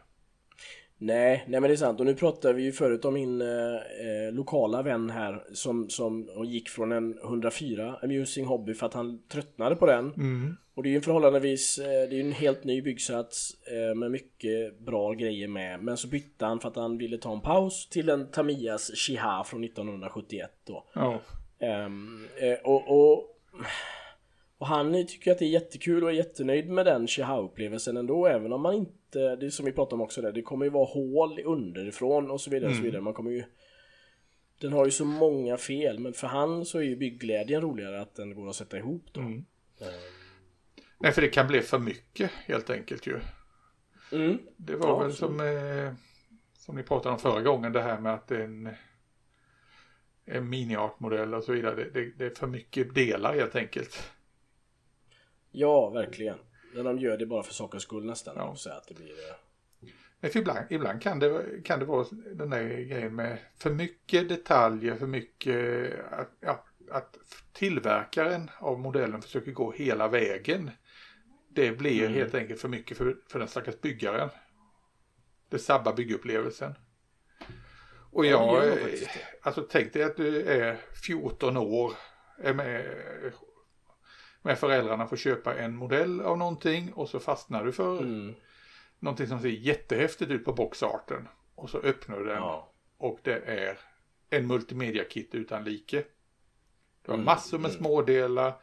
[0.99, 2.01] Nej, nej men det är sant.
[2.01, 6.29] Och nu pratade vi ju förut om min eh, eh lokala vän här som, som
[6.47, 10.13] gick från en 104 Amusing Hobby för att han tröttnade på den.
[10.13, 10.57] Mm.
[10.77, 13.95] Och det är ju en förhållandevis, eh, det är ju en helt ny byggsats eh,
[13.95, 15.83] med mycket bra grejer med.
[15.83, 19.45] Men så bytte han för att han ville ta en paus till en Tamiyas Shiha
[19.45, 20.85] från 1971 då.
[20.95, 21.17] Oh.
[21.87, 22.29] Um,
[22.65, 23.33] och, och
[24.59, 28.53] och han tycker att det är jättekul och är jättenöjd med den Chiha-upplevelsen ändå även
[28.53, 30.85] om man inte, det är som vi pratade om också där, det kommer ju vara
[30.85, 32.73] hål underifrån och så vidare mm.
[32.73, 32.85] och så mm.
[32.85, 33.03] vidare.
[33.03, 33.45] Man kommer ju
[34.61, 38.15] Den har ju så många fel men för han så är ju byggglädjen roligare att
[38.15, 39.21] den går att sätta ihop då.
[39.21, 39.45] Mm.
[39.81, 40.16] Um.
[40.99, 43.21] Nej för det kan bli för mycket helt enkelt ju.
[44.13, 44.39] Mm.
[44.57, 45.93] Det var ja, väl som, eh,
[46.59, 48.69] som ni pratade om förra gången det här med att en
[50.27, 51.75] en mini-artmodell och så vidare.
[51.75, 54.13] Det, det, det, är för mycket delar helt enkelt.
[55.51, 56.39] Ja, verkligen.
[56.75, 58.35] När de gör det bara för sakens skull nästan.
[58.37, 58.55] Ja.
[58.57, 59.15] Så att det blir...
[60.21, 64.29] Men för ibland, ibland kan, det, kan det vara den där grejen med för mycket
[64.29, 67.17] detaljer, för mycket att, ja, att
[67.53, 70.71] tillverkaren av modellen försöker gå hela vägen.
[71.57, 72.15] Det blir mm.
[72.15, 74.29] helt enkelt för mycket för, för den stackars byggaren.
[75.49, 76.75] Det sabbar byggupplevelsen.
[78.13, 78.77] Och jag, ja,
[79.43, 81.93] alltså tänk dig att du är 14 år,
[82.39, 82.85] är med
[84.47, 88.35] med föräldrarna får köpa en modell av någonting och så fastnar du för mm.
[88.99, 91.29] någonting som ser jättehäftigt ut på boxarten.
[91.55, 92.73] Och så öppnar du den ja.
[92.99, 93.79] och det är
[94.31, 96.05] en multimedia-kit utan like.
[97.03, 97.25] Du har mm.
[97.25, 97.81] massor med mm.
[97.81, 98.55] smådelar,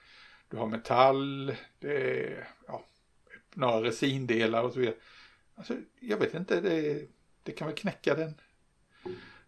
[0.53, 2.85] du har metall, det är ja,
[3.53, 4.95] några resindelar och så vidare.
[5.55, 7.07] Alltså, jag vet inte, det,
[7.43, 8.33] det kan väl knäcka den,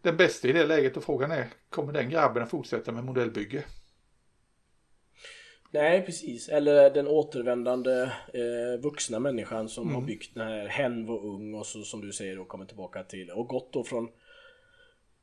[0.01, 3.63] den bästa i det läget och frågan är, kommer den grabben att fortsätta med modellbygge?
[5.71, 8.01] Nej precis, eller den återvändande
[8.33, 9.95] eh, vuxna människan som mm.
[9.95, 13.31] har byggt när hen var ung och så som du säger då kommer tillbaka till
[13.31, 14.09] och gått då från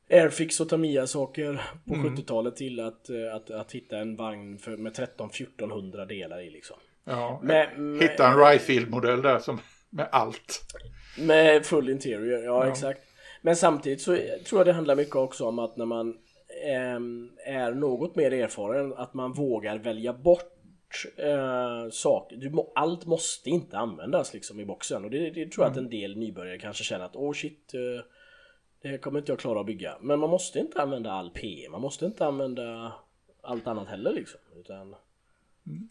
[0.09, 2.15] Airfix och Tamiya saker på mm.
[2.15, 6.77] 70-talet till att, eh, att, att hitta en vagn för, med 13-1400 delar i liksom.
[7.05, 7.69] Ja, med,
[8.01, 10.61] hitta en Ryfield-modell där som med allt.
[11.19, 13.01] Med full interior, ja, ja, exakt.
[13.41, 16.15] Men samtidigt så tror jag det handlar mycket också om att när man
[16.61, 22.37] Ehm, är något mer erfaren att man vågar välja bort eh, saker.
[22.37, 25.77] Du må, allt måste inte användas liksom i boxen och det, det tror jag att
[25.77, 28.05] en del nybörjare kanske känner att åh oh shit eh,
[28.83, 29.97] det kommer inte jag klara att bygga.
[30.01, 32.93] Men man måste inte använda all P, man måste inte använda
[33.41, 34.39] allt annat heller liksom.
[34.55, 34.95] Utan
[35.67, 35.89] mm.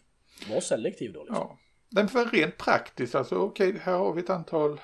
[0.50, 1.36] var selektiv då liksom.
[1.36, 1.58] Ja.
[1.88, 4.80] Men för rent praktiskt, alltså okej, okay, här har vi ett antal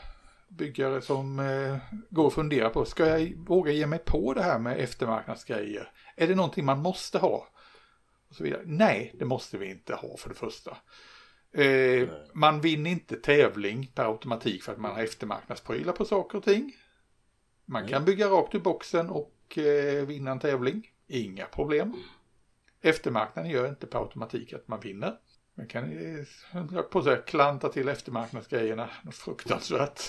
[0.49, 1.77] byggare som eh,
[2.11, 5.91] går och funderar på, ska jag våga ge mig på det här med eftermarknadsgrejer?
[6.17, 7.49] Är det någonting man måste ha?
[8.29, 8.63] Och så vidare.
[8.65, 10.77] Nej, det måste vi inte ha för det första.
[11.53, 16.45] Eh, man vinner inte tävling per automatik för att man har eftermarknadsprylar på saker och
[16.45, 16.73] ting.
[17.71, 20.91] Man kan bygga rakt ur boxen och eh, vinna en tävling.
[21.07, 21.95] Inga problem.
[22.81, 25.19] Eftermarknaden gör inte per automatik att man vinner.
[25.55, 26.25] Man kan ju
[26.91, 30.01] på sig klanta till eftermarknadsgrejerna något fruktansvärt.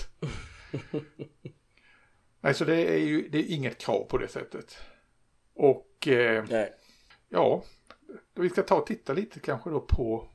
[2.40, 4.78] Nej, så det är ju det är inget krav på det sättet.
[5.54, 6.44] Och eh,
[7.28, 7.64] ja,
[8.34, 10.28] vi ska ta och titta lite kanske då på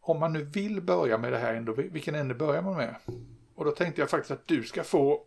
[0.00, 2.94] om man nu vill börja med det här ändå, vilken ände börjar man med?
[3.54, 5.26] Och då tänkte jag faktiskt att du ska få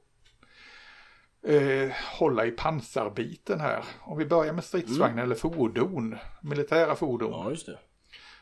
[1.44, 3.84] eh, hålla i pansarbiten här.
[4.00, 5.24] Om vi börjar med stridsvagn mm.
[5.24, 7.32] eller fordon, militära fordon.
[7.32, 7.80] Ja, just det.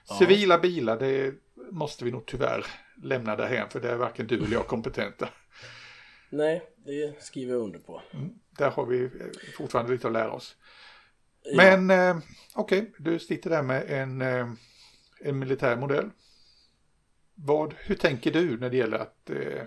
[0.09, 0.15] Ja.
[0.15, 1.33] Civila bilar, det
[1.71, 2.65] måste vi nog tyvärr
[3.03, 5.29] lämna därhen för det är varken du eller jag kompetenta.
[6.29, 8.01] Nej, det skriver jag under på.
[8.13, 9.09] Mm, där har vi
[9.57, 10.55] fortfarande lite att lära oss.
[11.43, 11.55] Ja.
[11.57, 12.17] Men eh,
[12.55, 14.47] okej, okay, du sitter där med en, eh,
[15.21, 16.09] en militär modell.
[17.35, 19.63] Vad, hur tänker du när det gäller att eh,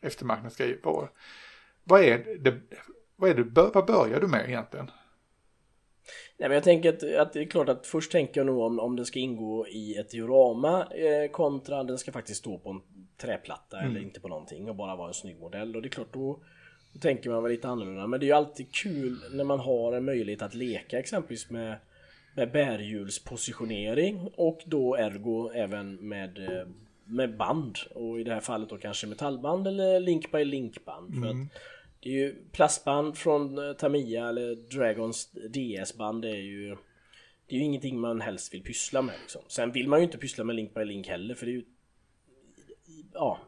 [0.00, 0.80] eftermarknadsgrejer?
[0.82, 1.08] Vad,
[1.88, 2.54] vad är det,
[3.16, 4.90] vad, är det, vad börjar du med egentligen?
[6.38, 8.80] Nej, men jag tänker att, att, det är klart att först tänker jag nog om,
[8.80, 12.80] om den ska ingå i ett diorama eh, kontra den ska faktiskt stå på en
[13.16, 13.90] träplatta mm.
[13.90, 16.40] eller inte på någonting och bara vara en snygg modell och det är klart då,
[16.92, 19.92] då tänker man väl lite annorlunda men det är ju alltid kul när man har
[19.92, 21.76] en möjlighet att leka exempelvis med
[22.36, 26.66] med bärhjulspositionering och då ergo även med, eh,
[27.04, 31.14] med band och i det här fallet då kanske metallband eller link by link band.
[31.14, 31.22] Mm.
[31.22, 31.36] För att
[32.06, 36.76] det är ju plastband från eh, Tamiya eller Dragons DS-band det är ju
[37.46, 39.42] Det är ju ingenting man helst vill pyssla med liksom.
[39.48, 41.64] Sen vill man ju inte pyssla med Link by Link heller för det är ju
[43.12, 43.38] Ja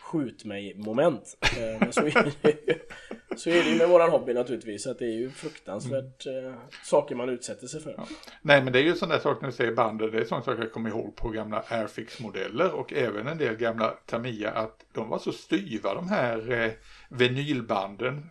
[0.00, 2.78] Skjut mig moment eh, Men så är, det,
[3.36, 6.54] så är det ju med våran hobby naturligtvis att det är ju fruktansvärt mm.
[6.84, 7.94] saker man utsätter sig för.
[7.96, 8.06] Ja.
[8.42, 10.62] Nej men det är ju sådana saker när du säger bandet, det är sådana saker
[10.62, 15.18] jag kommer ihåg på gamla Airfix-modeller och även en del gamla Tamiya att de var
[15.18, 16.70] så styva de här eh,
[17.12, 18.26] vinylbanden.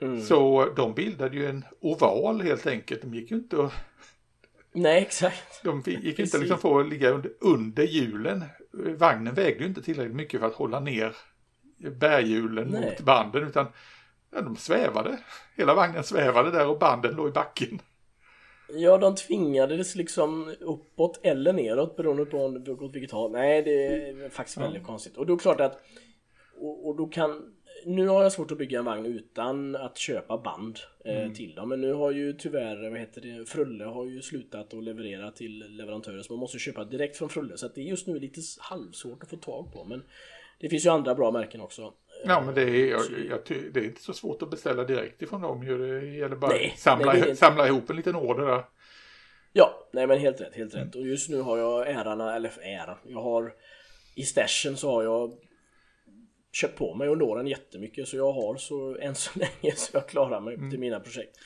[0.00, 0.20] Mm.
[0.20, 3.02] Så de bildade ju en oval helt enkelt.
[3.02, 3.72] De gick ju inte att...
[4.72, 5.64] Nej, exakt.
[5.64, 8.44] De gick inte liksom få att ligga under, under hjulen.
[8.98, 11.16] Vagnen vägde ju inte tillräckligt mycket för att hålla ner
[11.90, 12.80] bärhjulen Nej.
[12.84, 13.66] mot banden utan
[14.30, 15.18] ja, de svävade.
[15.56, 17.80] Hela vagnen svävade där och banden låg i backen.
[18.68, 22.38] Ja, de tvingades liksom uppåt eller neråt beroende på
[22.84, 23.32] åt vilket håll.
[23.32, 24.86] Nej, det är faktiskt väldigt ja.
[24.86, 25.16] konstigt.
[25.16, 25.80] Och då är det klart att
[26.62, 30.38] och, och, då kan nu har jag svårt att bygga en vagn utan att köpa
[30.38, 31.34] band eh, mm.
[31.34, 31.68] till dem.
[31.68, 35.76] Men nu har ju tyvärr, vad heter det, Frulle har ju slutat att leverera till
[35.76, 37.56] leverantörer så man måste köpa direkt från Frulle.
[37.56, 39.84] Så att det är just nu lite halvsvårt att få tag på.
[39.84, 40.02] Men
[40.60, 41.92] det finns ju andra bra märken också.
[42.24, 43.40] Ja men det är, jag, jag,
[43.72, 47.12] det är inte så svårt att beställa direkt ifrån dem Det gäller bara nej, samla,
[47.12, 48.64] nej, samla ihop en liten order där.
[49.52, 50.94] Ja, nej men helt rätt, helt rätt.
[50.94, 53.52] Och just nu har jag ärarna, eller äran, jag har
[54.14, 55.32] i stashen så har jag
[56.52, 60.08] köpt på mig under åren jättemycket så jag har så än så länge så jag
[60.08, 60.70] klarar mig mm.
[60.70, 61.38] till mina projekt.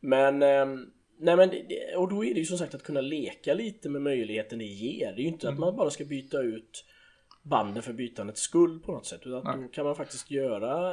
[0.00, 0.90] Men ehm,
[1.22, 1.50] Nej men
[1.96, 5.12] och då är det ju som sagt att kunna leka lite med möjligheten det ger.
[5.12, 5.54] Det är ju inte mm.
[5.54, 6.84] att man bara ska byta ut
[7.42, 9.20] banden för bytandets skull på något sätt.
[9.24, 9.62] Utan Nej.
[9.62, 10.90] då kan man faktiskt göra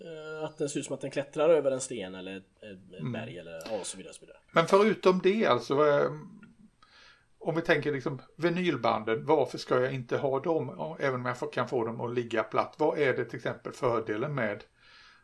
[0.00, 3.12] eh, att den ser ut som att den klättrar över en sten eller ett, mm.
[3.12, 4.38] berg eller ja, och så vidare, så vidare.
[4.52, 5.74] Men förutom det alltså
[7.44, 10.96] om vi tänker liksom vinylbanden, varför ska jag inte ha dem?
[11.00, 12.74] Även om jag kan få dem att ligga platt.
[12.78, 14.64] Vad är det till exempel fördelen med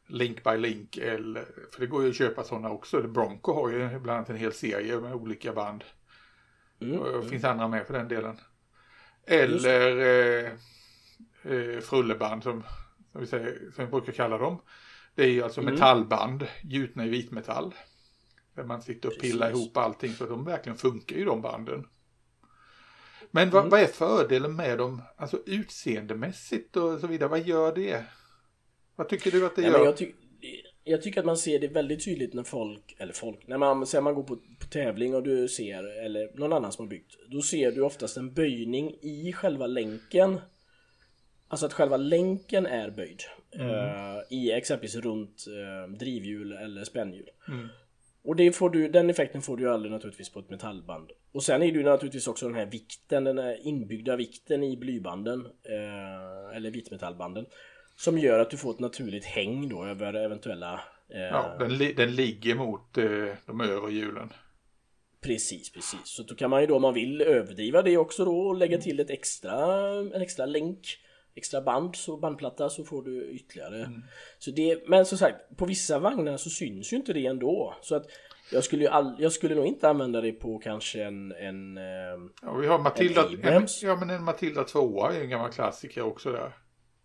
[0.06, 0.96] Link by Link?
[0.96, 3.02] Eller, för det går ju att köpa sådana också.
[3.02, 5.84] Bronco har ju bland annat en hel serie med olika band.
[6.80, 7.52] Mm, det finns mm.
[7.52, 8.36] andra med för den delen.
[9.26, 10.52] Eller eh,
[11.42, 12.64] eh, frulleband som,
[13.12, 14.58] som, vi säger, som vi brukar kalla dem.
[15.14, 15.74] Det är ju alltså mm.
[15.74, 17.74] metallband gjutna i vitmetall.
[18.54, 21.86] Där man sitter och pillar ihop allting så de verkligen funkar ju de banden.
[23.30, 23.70] Men vad, mm.
[23.70, 28.04] vad, är fördelen med dem, alltså utseendemässigt och så vidare, vad gör det?
[28.96, 29.84] Vad tycker du att det Nej, gör?
[29.84, 30.12] Jag, ty
[30.84, 34.00] jag, tycker att man ser det väldigt tydligt när folk, eller folk, när man, när
[34.00, 37.42] man går på, på tävling och du ser, eller någon annan som har byggt, då
[37.42, 40.40] ser du oftast en böjning i själva länken.
[41.48, 43.22] Alltså att själva länken är böjd.
[43.54, 43.70] Mm.
[43.70, 47.30] Uh, I exempelvis runt uh, drivhjul eller spännhjul.
[47.48, 47.68] Mm.
[48.22, 51.10] Och det får du, den effekten får du ju aldrig naturligtvis på ett metallband.
[51.38, 54.76] Och sen är det ju naturligtvis också den här vikten, den här inbyggda vikten i
[54.76, 55.46] blybanden.
[55.46, 57.46] Eh, eller vitmetallbanden.
[57.96, 60.80] Som gör att du får ett naturligt häng då över eventuella...
[61.14, 64.32] Eh, ja, den, li den ligger mot eh, de övre hjulen.
[65.20, 66.00] Precis, precis.
[66.04, 68.78] Så då kan man ju då om man vill överdriva det också då och lägga
[68.78, 70.98] till ett extra, en extra länk
[71.38, 73.76] extra band, så bandplatta så får du ytterligare.
[73.76, 74.02] Mm.
[74.38, 77.74] Så det, men som sagt, på vissa vagnar så syns ju inte det ändå.
[77.82, 78.06] Så att
[78.52, 81.32] jag skulle, ju all, jag skulle nog inte använda det på kanske en...
[81.32, 85.52] en ehm, ja, vi har Matilda, en, ja men en Matilda 2 är en gammal
[85.52, 86.52] klassiker också där.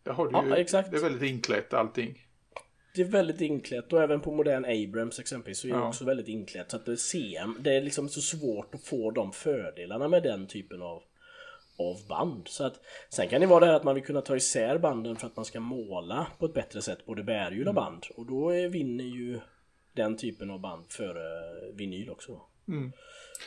[0.04, 0.92] Där har du ja, ju, exakt.
[0.92, 2.20] det är väldigt inklätt allting.
[2.96, 5.88] Det är väldigt inklätt och även på modern Abrams exempelvis så är det ja.
[5.88, 6.72] också väldigt inklätt.
[6.72, 10.48] Så att det, ser, det är liksom så svårt att få de fördelarna med den
[10.48, 11.04] typen av
[11.78, 12.48] av band.
[12.48, 12.80] Så att,
[13.10, 15.36] sen kan det vara det här att man vill kunna ta isär banden för att
[15.36, 17.76] man ska måla på ett bättre sätt både bärhjul och mm.
[17.76, 18.06] band.
[18.16, 19.40] Och då är, vinner ju
[19.94, 21.24] den typen av band före
[21.74, 22.42] vinyl också.
[22.68, 22.92] Mm.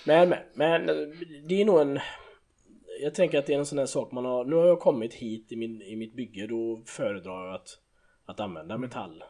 [0.07, 0.87] Men, men, men
[1.49, 1.99] det är nog en
[3.01, 5.15] jag tänker att det är en sån här sak man har, nu har jag kommit
[5.15, 7.69] hit i, min, i mitt bygge, då föredrar jag att,
[8.25, 8.81] att använda Mm.
[8.89, 9.25] metall.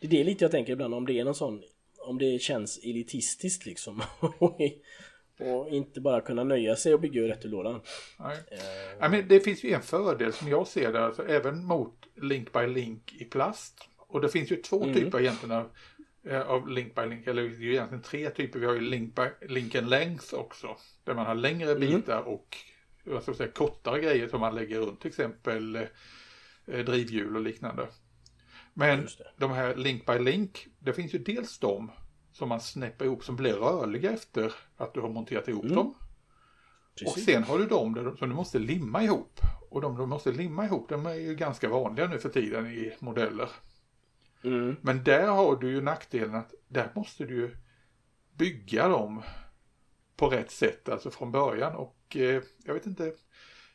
[0.00, 1.62] Det är det lite jag tänker ibland, om det är någon sån,
[1.98, 4.02] om det känns elitistiskt liksom.
[5.40, 7.80] och inte bara kunna nöja sig och bygga ur rätt ur lådan.
[8.18, 8.36] Nej.
[8.50, 11.94] Eh, Ja, men det finns ju en fördel som jag ser där, alltså, även mot
[12.22, 13.88] Link by Link i plast.
[13.96, 14.94] Och det finns ju två Mm.
[14.94, 15.70] typer egentligen av, eh,
[16.36, 18.58] av Link by Link, eller det är ju egentligen tre typer.
[18.58, 21.80] Vi har ju Link by Link and Length också, där man har längre Mm.
[21.80, 22.56] bitar och
[23.04, 25.76] vad ska jag säga, kortare grejer som man lägger runt, till exempel
[26.66, 27.86] eh, drivhjul och liknande.
[28.74, 31.90] Men de här Link by Link, det finns ju dels de
[32.32, 35.76] som man snäpper ihop som blir rörliga efter att du har monterat ihop Mm.
[35.76, 35.94] dem.
[37.06, 37.24] Och precis.
[37.24, 39.40] sen har du de som du måste limma ihop.
[39.70, 42.92] Och de du måste limma ihop, de är ju ganska vanliga nu för tiden i
[43.00, 43.48] modeller.
[44.44, 44.76] Mm.
[44.82, 47.56] Men där har du ju nackdelen att där måste du ju
[48.36, 49.22] bygga dem
[50.16, 51.76] på rätt sätt, alltså från början.
[51.76, 53.12] Och eh, jag vet inte,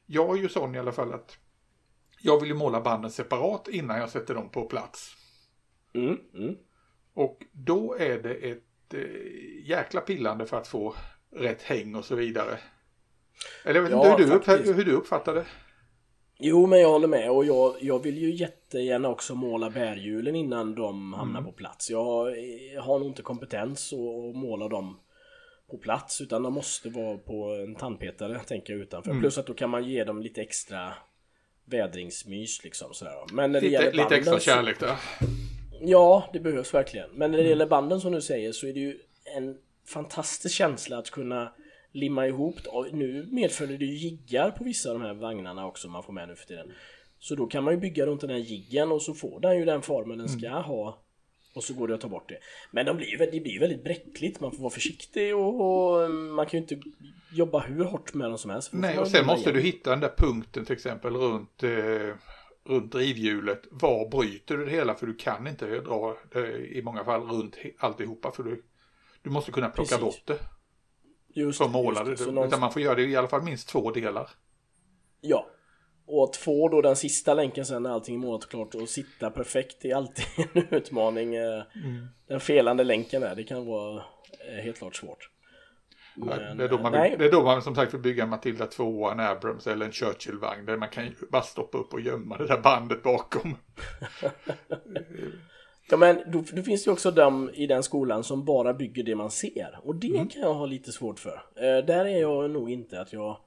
[0.06, 1.38] jag är ju sån i alla fall att
[2.22, 5.16] jag vill ju måla banden separat innan jag sätter dem på plats.
[5.94, 6.20] Mm.
[6.34, 6.56] Mm.
[7.14, 10.96] Och då är det ett eh, jäkla pillande för att få
[11.32, 12.60] rätt häng och så vidare.
[13.64, 15.46] Eller jag vet Ja, inte hur du, hur du uppfattar det.
[16.46, 20.76] Jo men jag håller med och jag, jag vill ju jättegärna också måla bärhjulen innan
[20.76, 21.52] de hamnar Mm.
[21.52, 21.90] på plats.
[21.90, 22.04] Jag
[22.82, 25.00] har, nog inte kompetens att måla dem
[25.72, 29.10] på plats utan de måste vara på en tandpetare tänker jag utanför.
[29.12, 29.22] Mm.
[29.22, 30.94] Plus att då kan man ge dem lite extra
[31.66, 33.14] vädringsmys liksom sådär.
[33.34, 34.96] Men när det Lite, gäller lite banden extra så- kärlek där.
[35.82, 37.10] Ja, det behövs verkligen.
[37.10, 37.32] Men Mm.
[37.32, 39.00] när det gäller banden som du säger så är det ju
[39.38, 41.52] en fantastisk känsla att kunna
[41.94, 42.56] limma ihop.
[42.92, 46.28] Nu medför det ju jiggar på vissa av de här vagnarna också man får med
[46.28, 46.72] nu för tiden.
[47.20, 49.66] Så då kan man ju bygga runt den här jiggen och så får den ju
[49.66, 50.64] den formen den ska Mm.
[50.64, 51.00] ha.
[51.56, 52.38] Och så går det att ta bort det.
[52.72, 54.40] Men de blir det blir väldigt bräckligt.
[54.40, 55.62] Man får vara försiktig och,
[56.04, 56.80] och man kan ju inte
[57.34, 58.70] jobba hur hårt med dem som helst.
[58.74, 59.62] Nej, och sen måste igen.
[59.62, 61.70] du hitta den där punkten till exempel runt, eh,
[62.66, 63.62] runt drivhjulet.
[63.72, 64.96] Var bryter du det hela?
[64.96, 68.32] För du kan inte dra det i många fall runt alltihopa.
[68.32, 68.64] För du,
[69.22, 70.26] du måste kunna plocka Precis.
[70.26, 70.40] bort det
[71.34, 72.18] Just som det, just det.
[72.18, 74.30] Så Utan man får göra det i alla fall minst två delar.
[75.22, 75.48] Ja.
[76.06, 78.90] Och att få då den sista länken sen när allting är målat och klart och
[78.90, 81.36] sitta perfekt är alltid en utmaning.
[81.36, 82.08] eh, Mm.
[82.28, 84.04] Den felande länken där, det kan vara
[84.50, 85.30] eh, helt klart svårt.
[86.16, 87.10] Men, det, är då man nej.
[87.10, 89.86] vill, det är då man som sagt vill bygga en Matilda 2, en Abrams eller
[89.86, 90.66] en Churchill-vagn.
[90.66, 93.58] Där man kan ju bara stoppa upp och gömma det där bandet bakom.
[95.90, 99.04] Ja men då, då finns det ju också de i den skolan som bara bygger
[99.04, 99.80] det man ser.
[99.84, 100.28] Och det Mm.
[100.28, 101.44] kan jag ha lite svårt för.
[101.56, 103.38] Eh, där är jag nog inte att jag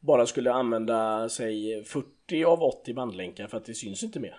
[0.00, 4.36] bara skulle använda, säg 40 av 80 bandlänkar för att det syns inte mer.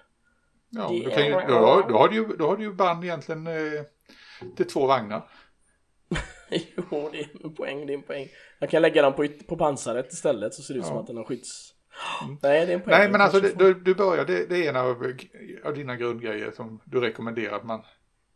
[0.70, 2.74] Ja, Det du kan ju, då, har- då, har du ju, då har du ju
[2.74, 3.54] band egentligen eh,
[4.56, 5.30] till två vagnar.
[6.92, 8.28] jo, det är en poäng, det är en poäng.
[8.60, 11.02] Jag kan lägga dem på, på pansaret istället så ser det ut som Ja.
[11.02, 11.74] att den har skydds...
[12.42, 12.98] Nej, det är en poäng.
[13.00, 15.14] Nej, men alltså det, du, du börjar, det, det är en av,
[15.64, 17.82] av dina grundgrejer som du rekommenderar att man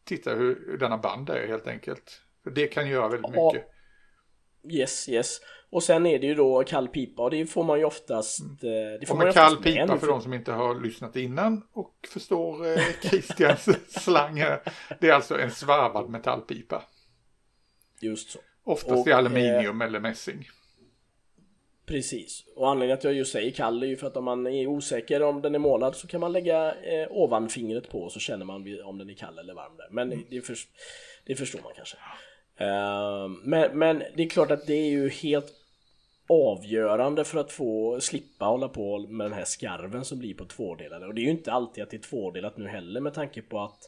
[0.03, 2.21] tittar hur, hur denna band är helt enkelt.
[2.43, 3.51] För det kan göra väldigt Ja.
[3.53, 3.67] mycket.
[4.69, 5.41] Yes, yes.
[5.69, 8.39] Och sen är det ju då kall pipa och det får man ju oftast...
[8.41, 8.47] eh,
[8.99, 11.61] Det får Och med kall med pipa nu för de som inte har lyssnat innan
[11.73, 13.69] och förstår eh, Christians
[14.03, 14.61] slang här.
[14.99, 16.83] Det är alltså en svarvad metallpipa.
[18.01, 18.39] Just så.
[18.63, 20.49] Oftast Och, i aluminium eller mässing.
[21.85, 22.43] Precis.
[22.55, 25.21] Och anledningen att jag just säger kall är ju för att om man är osäker
[25.21, 28.97] om den är målad så kan man lägga eh, ovanfingret på så känner man om
[28.97, 29.87] den är kall eller varm där.
[29.91, 30.55] Men det, för,
[31.25, 31.97] det förstår man kanske.
[32.57, 35.53] Eh, men, men det är klart att det är ju helt
[36.29, 41.07] avgörande för att få slippa hålla på med den här skarven som blir på tvådelade.
[41.07, 43.59] Och det är ju inte alltid att det är tvådelat nu heller med tanke på
[43.59, 43.79] att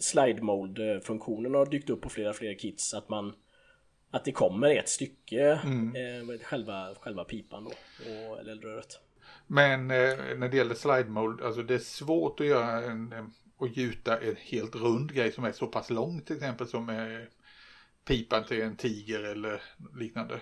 [0.00, 2.94] slide mode funktionen har dykt upp på flera fler kits.
[2.94, 3.34] Att man
[4.10, 9.00] att det kommer ett stycke eh, med själva, själva pipan då, och, eller röret.
[9.46, 13.68] Men eh, när det gäller slide mold, alltså det är svårt att göra en, och
[13.68, 17.28] gjuta en helt rund grej som är så pass lång till exempel som eh,
[18.04, 19.62] pipan till en tiger eller
[19.98, 20.40] liknande.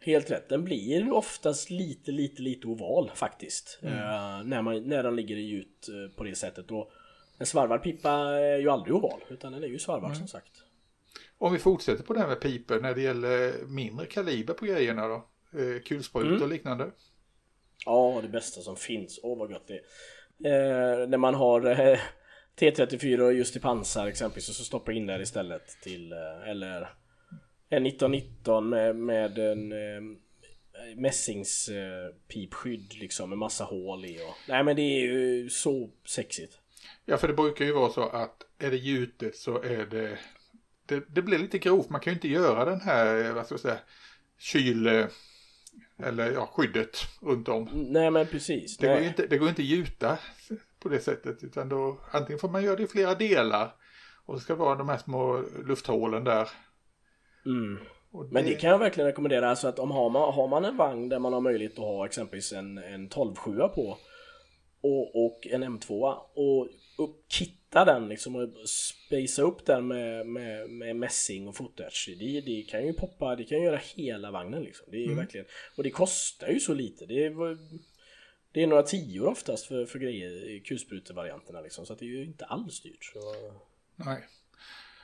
[0.00, 3.78] Helt rätt, den blir oftast lite, lite, lite oval faktiskt.
[3.82, 6.70] Eh, när, man, när den ligger i gjut eh, på det sättet.
[6.70, 6.92] Och
[7.38, 10.65] en svarvad pipa är ju aldrig oval, utan den är ju svarvad som sagt.
[11.38, 15.08] Om vi fortsätter på det här med pipor när det gäller mindre kaliber på grejerna
[15.08, 15.14] då.
[15.60, 16.90] Eh, kulsprutor och liknande.
[17.86, 19.20] Ja, det bästa som finns.
[19.22, 21.02] Åh vad gott det är.
[21.02, 21.98] Eh, när man har eh,
[22.56, 26.80] T34 just i pansar exempelvis och så stoppar in där istället till eh, eller
[27.68, 30.02] en 1919 med, med en eh,
[30.96, 35.90] mässings eh, pipskydd liksom med massa hål i och Nej men det är ju så
[36.04, 36.58] sexigt.
[37.04, 40.18] Ja, för det brukar ju vara så att är det gjutet så är det,
[40.86, 41.90] det, det blir lite grovt.
[41.90, 43.78] Man kan ju inte göra den här, vad ska jag säga,
[44.38, 45.06] kyl, eh,
[45.98, 47.68] eller ja, skyddet runt om.
[47.72, 48.76] Nej men precis.
[48.76, 49.06] Det går, Nej.
[49.06, 50.18] inte, det går inte gjuta
[50.80, 53.74] på det sättet utan då antingen får man göra det i flera delar
[54.26, 56.48] och det ska vara de här små lufthålen där.
[57.46, 57.78] Mm.
[58.10, 59.50] Och Men det kan jag verkligen rekommendera.
[59.50, 62.06] Alltså att om har man, har man en vagn där man har möjlighet att ha
[62.06, 63.98] exempelvis en, en 12-7 på
[64.80, 66.68] och, och en M2 och
[66.98, 67.28] upp,
[67.76, 72.16] kitta den liksom och spacea upp den med, med, med mässing och footedge.
[72.18, 74.86] Det, det kan ju poppa, det kan ju göra hela vagnen liksom.
[74.90, 75.16] Det är Mm.
[75.16, 75.46] verkligen,
[75.76, 77.06] och det kostar ju så lite.
[77.06, 77.58] Det är,
[78.52, 81.86] det är några tior oftast för, för grejer i kulsprutevarianterna liksom.
[81.86, 83.04] Så att det är ju inte alls dyrt.
[83.04, 83.18] Så...
[83.96, 84.24] Nej.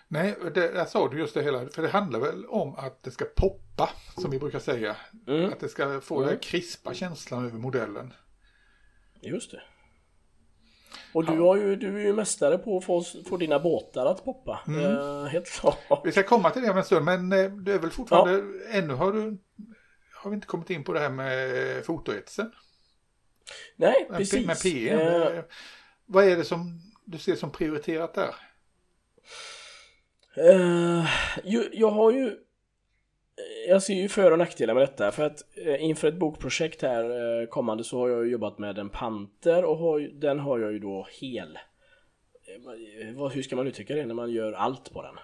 [0.08, 3.10] Nej, det, där sa du just det hela, för det handlar väl om att det
[3.10, 4.96] ska poppa, som vi brukar säga.
[5.26, 5.52] Mm.
[5.52, 6.28] Att det ska få Mm.
[6.28, 8.12] den krispa känslan över modellen.
[9.20, 9.62] Just det.
[11.14, 14.24] Och du, har ju, du är ju mästare på att få, få dina båtar att
[14.24, 14.60] poppa.
[14.68, 14.84] Mm.
[14.84, 15.78] Eh, helt klart.
[16.04, 18.94] Vi ska komma till det om en stund, men eh, det är väl fortfarande, ännu
[18.94, 19.38] har du,
[20.22, 22.52] har vi inte kommit in på det här med fotoetsen.
[23.76, 24.46] Nej, Med, precis.
[24.46, 24.98] med PM.
[25.00, 25.44] Eh, Eh,
[26.06, 28.34] Vad är det som du ser som prioriterat där?
[30.36, 31.06] eh,
[31.72, 32.36] jag har ju...
[33.68, 37.40] Jag ser ju för och nackdelar med detta för att eh, inför ett bokprojekt här
[37.40, 40.72] eh, kommande så har jag ju jobbat med en panter och har, den har jag
[40.72, 41.58] ju då hel.
[42.46, 45.14] Eh, hur ska man uttrycka det när man gör allt på den?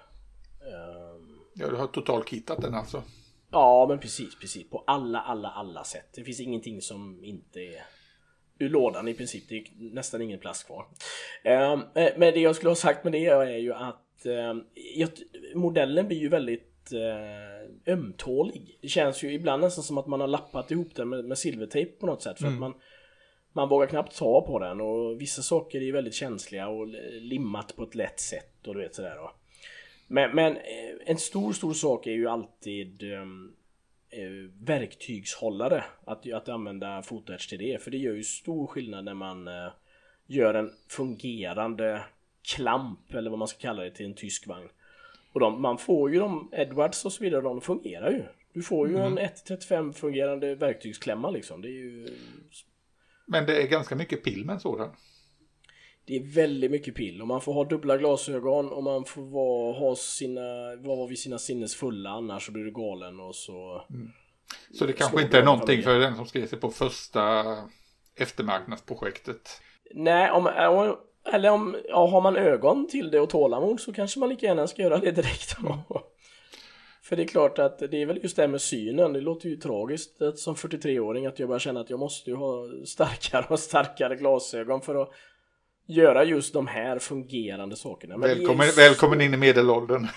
[0.72, 3.02] Eh, Ja, du har totalkittat den alltså.
[3.50, 4.70] Ja, men precis, precis.
[4.70, 6.08] På alla, alla, alla sätt.
[6.14, 7.82] Det finns ingenting som inte är
[8.58, 9.48] ur lådan i princip.
[9.48, 10.86] Det är nästan ingen plast kvar.
[11.44, 14.64] Ehm, eh, Men det jag skulle ha sagt med det är ju att ehm,
[15.54, 18.78] modellen blir ju väldigt eh, ömtålig.
[18.82, 21.92] Det känns ju ibland nästan som att man har lappat ihop den med, med silvertejp
[22.00, 22.38] på något sätt.
[22.38, 22.74] För att man,
[23.52, 26.88] man vågar knappt ta på den och vissa saker är väldigt känsliga och
[27.20, 29.32] limmat på ett lätt sätt och du vet sådär då.
[30.06, 33.52] Men, men eh, en stor, stor sak är ju alltid ehm,
[34.10, 35.84] eh, verktygshållare.
[36.04, 37.82] Att, att använda fotedge till det.
[37.82, 39.72] För det gör ju stor skillnad när man eh,
[40.26, 42.04] gör en fungerande
[42.54, 44.68] klamp eller vad man ska kalla det till en tysk vagn.
[45.32, 48.24] Och de, man får ju de, Edwards och så vidare, de fungerar ju.
[48.52, 51.62] Du får ju en 1.35 fungerande verktygsklämma liksom.
[51.62, 52.08] Det är ju
[53.26, 54.90] Men det är ganska mycket pill med en sådan.
[56.06, 59.78] Det är väldigt mycket pill och man får ha dubbla glasögon och man får vara,
[59.78, 63.84] ha sina, vara vid sina sinnes fulla annars så blir du galen och så...
[64.74, 67.44] Så det kanske inte är någonting för den som skrev sig på första
[68.16, 69.60] eftermarknadsprojektet.
[69.94, 74.20] Nej, om, om, eller om, ja, har man ögon till det och tålamod så kanske
[74.20, 75.84] man lika gärna ska göra det direkt då.
[77.02, 79.48] För det är klart att det är väl just det här med synen, det låter
[79.48, 83.46] ju tragiskt att som 43-åring att jag bara känner att jag måste ju ha starkare
[83.48, 85.10] och starkare glasögon för att
[85.86, 88.16] göra just de här fungerande sakerna.
[88.16, 90.06] Men Välkommen, så- välkommen in i medelåldern.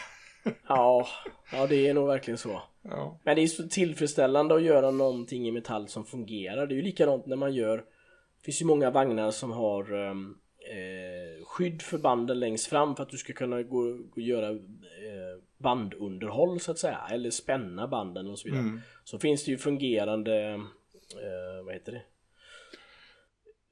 [0.67, 1.07] Ja,
[1.53, 2.61] ja det är nog verkligen så.
[2.81, 3.19] Ja.
[3.23, 6.67] Men det är så tillfredsställande att göra någonting i metall som fungerar.
[6.67, 10.35] Det är ju likadant när man gör Det finns ju många vagnar som har ehm,
[10.69, 14.49] eh, skydd för banden längst fram för att du ska kunna gå, gå och göra
[14.49, 16.99] eh, bandunderhåll så att säga.
[17.11, 18.61] Eller spänna banden och så vidare.
[18.61, 18.81] Mm.
[19.03, 22.01] Så finns det ju fungerande eh, Vad heter det?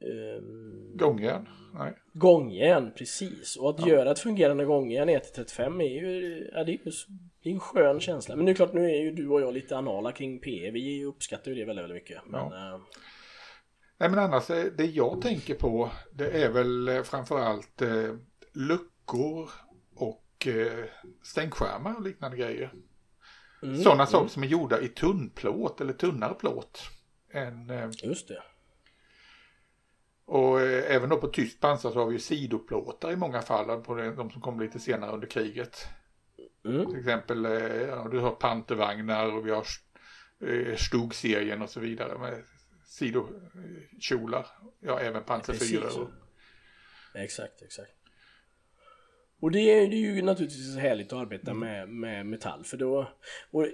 [0.01, 1.49] Ehm, Gångjärn?
[1.73, 1.93] Nej.
[2.13, 3.55] Gångjärn, precis.
[3.55, 6.91] Och att göra ett fungerande gångjärn i 1-35 är ju, ja, det är ju
[7.43, 8.35] det är en skön känsla.
[8.35, 10.71] Men det är klart, nu är ju du och jag lite anala kring PE.
[10.71, 12.21] Vi uppskattar ju det väldigt, väldigt mycket.
[12.25, 12.79] Men, eh,
[13.99, 18.15] Nej men annars, eh, det jag tänker på det är väl eh, framförallt eh,
[18.53, 19.49] luckor
[19.95, 20.85] och eh,
[21.23, 22.73] stängskärmar och liknande grejer.
[23.63, 26.81] mm, Sådana saker som är gjorda i tunnplåt eller tunnare plåt.
[27.31, 28.43] Än, eh, Just det.
[30.25, 33.81] och eh, även då på tyskt pansar så har vi ju sidoplåtar i många fall
[33.81, 35.87] på de som kom lite senare under kriget.
[36.65, 39.65] Mm, Till exempel, eh, ja, du har pantervagnar och vi har
[40.47, 42.43] eh, Stug-serien och så vidare med
[42.89, 44.47] sidokjolar.
[44.79, 45.23] Ja, även.
[45.59, 45.71] Precis.
[47.15, 47.91] Exakt, exakt.
[49.39, 53.09] Och det är, det är ju naturligtvis härligt att arbeta med, med metall för då
[53.51, 53.67] och,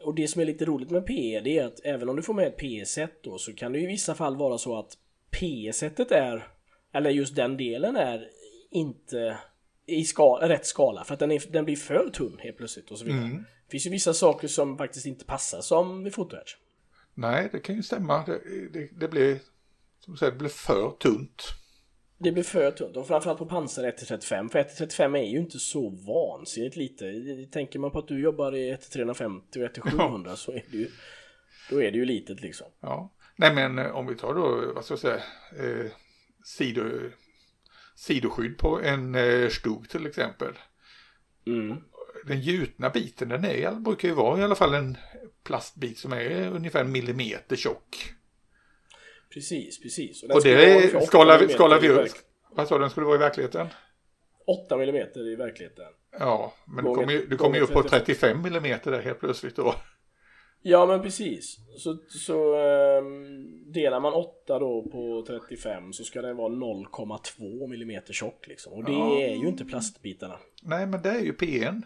[0.00, 2.34] och det som är lite roligt med PE det är att även om du får
[2.34, 4.98] med ett PE-set då så kan det i vissa fall vara så att
[5.30, 6.48] PE-setet är
[6.92, 8.30] eller just den delen är
[8.70, 9.38] inte
[9.86, 12.98] i ska, rätt skala för att den, är, den blir för tunn helt plötsligt och
[12.98, 13.24] så vidare.
[13.24, 13.36] Mm.
[13.36, 16.56] Det finns ju vissa saker som faktiskt inte passar som vid fotoedge.
[17.18, 18.24] Nej, det kan ju stämma.
[18.26, 18.40] Det,
[18.72, 19.38] det, det blir,
[20.00, 21.42] som säger, det blir för tunt.
[22.18, 25.88] Det blir för tunt och framförallt på pansar 1-35 för 1-35 är ju inte så
[25.90, 27.04] vansinnigt lite.
[27.52, 30.90] Tänker man på att du jobbar i 1-350 och 1-700 så är det ju
[31.70, 32.66] Då är det ju litet liksom.
[32.80, 33.14] Ja.
[33.36, 35.22] Nej, men eh, om vi tar då, vad ska jag säga,
[35.58, 35.90] eh,
[36.44, 36.82] sido,
[37.96, 40.52] sidoskydd på en eh, Stug till exempel.
[41.46, 41.76] Mm.
[42.26, 44.96] Den gjutna biten, den är, brukar ju vara i alla fall en
[45.44, 48.14] plastbit som är ungefär en millimeter tjock.
[49.32, 50.22] Precis, precis.
[50.22, 52.08] Och, och det skalar vi, skalar vi upp.
[52.50, 53.68] Vad sa du den skulle vara i verkligheten?
[54.46, 55.84] 8 mm i verkligheten.
[56.18, 59.56] Ja, men du kommer ju, du kommer ju upp på 35 mm där helt plötsligt
[59.56, 59.74] då.
[60.62, 61.56] Ja men precis.
[61.76, 62.56] Så, så
[62.98, 68.72] um, delar man 8 då på 35 så ska den vara 0,2 mm tjock liksom.
[68.72, 69.20] Och det ja.
[69.20, 70.38] är ju inte plastbitarna.
[70.62, 71.84] Nej men det är ju PN.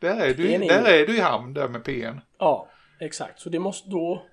[0.00, 2.20] Där är, du, är där är du i hamn där med PN.
[2.38, 2.68] Ja,
[3.00, 3.40] exakt.
[3.40, 4.26] Så det måste då...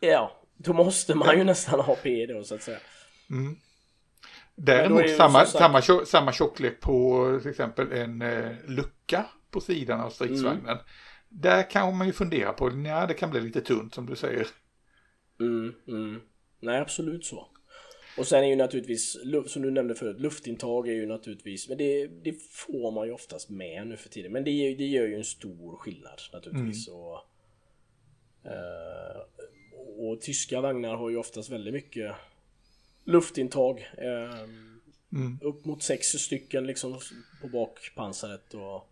[0.00, 2.78] Ja, då måste man ju nästan ha P då så att säga.
[3.30, 3.56] Mm.
[4.54, 10.64] Däremot samma, samma, samma tjocklek på till exempel en eh, lucka på sidan av stridsvagnen.
[10.64, 10.84] Mm.
[11.28, 14.46] Där kan man ju fundera på, ja det kan bli lite tunt som du säger.
[15.40, 16.20] Mm, mm.
[16.60, 17.48] Nej absolut så.
[18.20, 19.16] Och sen är ju naturligtvis,
[19.46, 23.50] som du nämnde förut, luftintag är ju naturligtvis, men det, det får man ju oftast
[23.50, 24.32] med nu för tiden.
[24.32, 26.88] Men det, det gör ju en stor skillnad naturligtvis.
[26.88, 27.00] Mm.
[27.00, 27.18] Och,
[28.46, 29.22] uh,
[29.98, 32.14] och tyska vagnar har ju oftast väldigt mycket
[33.04, 33.90] luftintag.
[33.98, 34.40] Uh,
[35.12, 35.38] mm.
[35.42, 37.00] Upp mot sex stycken liksom
[37.40, 38.54] på bakpansaret.
[38.54, 38.90] Och,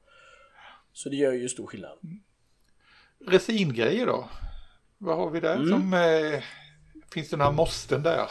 [0.93, 1.99] så det gör ju stor skillnad.
[3.27, 4.31] Resingrejer då?
[4.99, 5.69] Vad har vi där mm.
[5.69, 5.95] som...
[5.95, 6.43] Eh,
[7.13, 8.31] finns det några måsten där?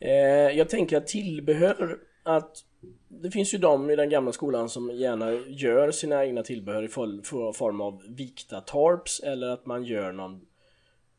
[0.00, 0.10] Eh,
[0.58, 2.64] jag tänker att tillbehör att
[3.08, 6.88] det finns ju de i den gamla skolan som gärna gör sina egna tillbehör i
[6.88, 10.46] form av vikta tarps eller att man gör någon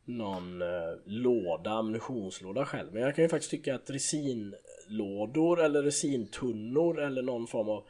[0.04, 0.68] någon eh,
[1.04, 2.92] låda, ammunitionslåda själv.
[2.92, 7.84] Men jag kan ju faktiskt tycka att resinlådor eller resintunnor eller någon form av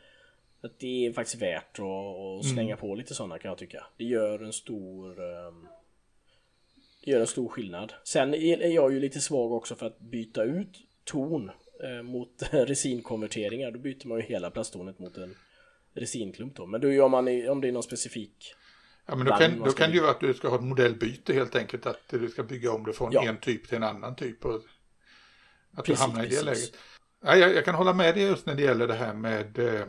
[0.61, 2.79] att det är faktiskt värt att, att slänga mm.
[2.79, 3.87] på lite sådana kan jag tycka.
[3.97, 5.69] Det gör en stor um,
[7.07, 7.93] gör en stor skillnad.
[8.05, 11.51] Sen är jag ju lite svag också för att byta ut ton
[11.85, 13.71] eh, mot resinkonverteringar.
[13.71, 15.37] Då byter man ju hela plasttornet mot en
[15.95, 16.67] resinklump då.
[16.67, 18.55] Men då gör man om det är någon specifik
[19.07, 21.33] Ja men då kan, då kan det ju vara att du ska ha ett modellbyte
[21.33, 21.87] helt enkelt.
[21.87, 23.23] Att du ska bygga om det från ja.
[23.29, 24.45] en typ till en annan typ.
[24.45, 26.45] Och att precis, du hamnar i det precis.
[26.45, 26.79] läget.
[27.25, 29.83] Ja, jag, jag, kan hålla med dig just när det gäller det här med eh,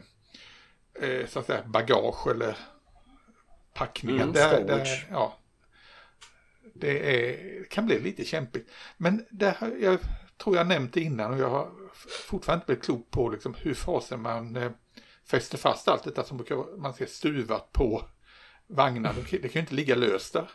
[1.10, 2.58] eh så att säga bagage eller
[3.74, 4.22] packningen.
[4.22, 5.38] Mm, där, där, ja,
[6.80, 8.72] det, är, kan bli lite kämpigt.
[8.98, 10.00] Men det, jag
[10.38, 11.70] tror jag nämnt det innan och jag har
[12.28, 14.72] fortfarande inte blivit klok på liksom hur fasen man eh,
[15.26, 18.04] fäster fast allt detta som brukar man ser stuvat på
[18.68, 19.14] vagnar.
[19.32, 20.50] Det kan ju inte ligga löst där.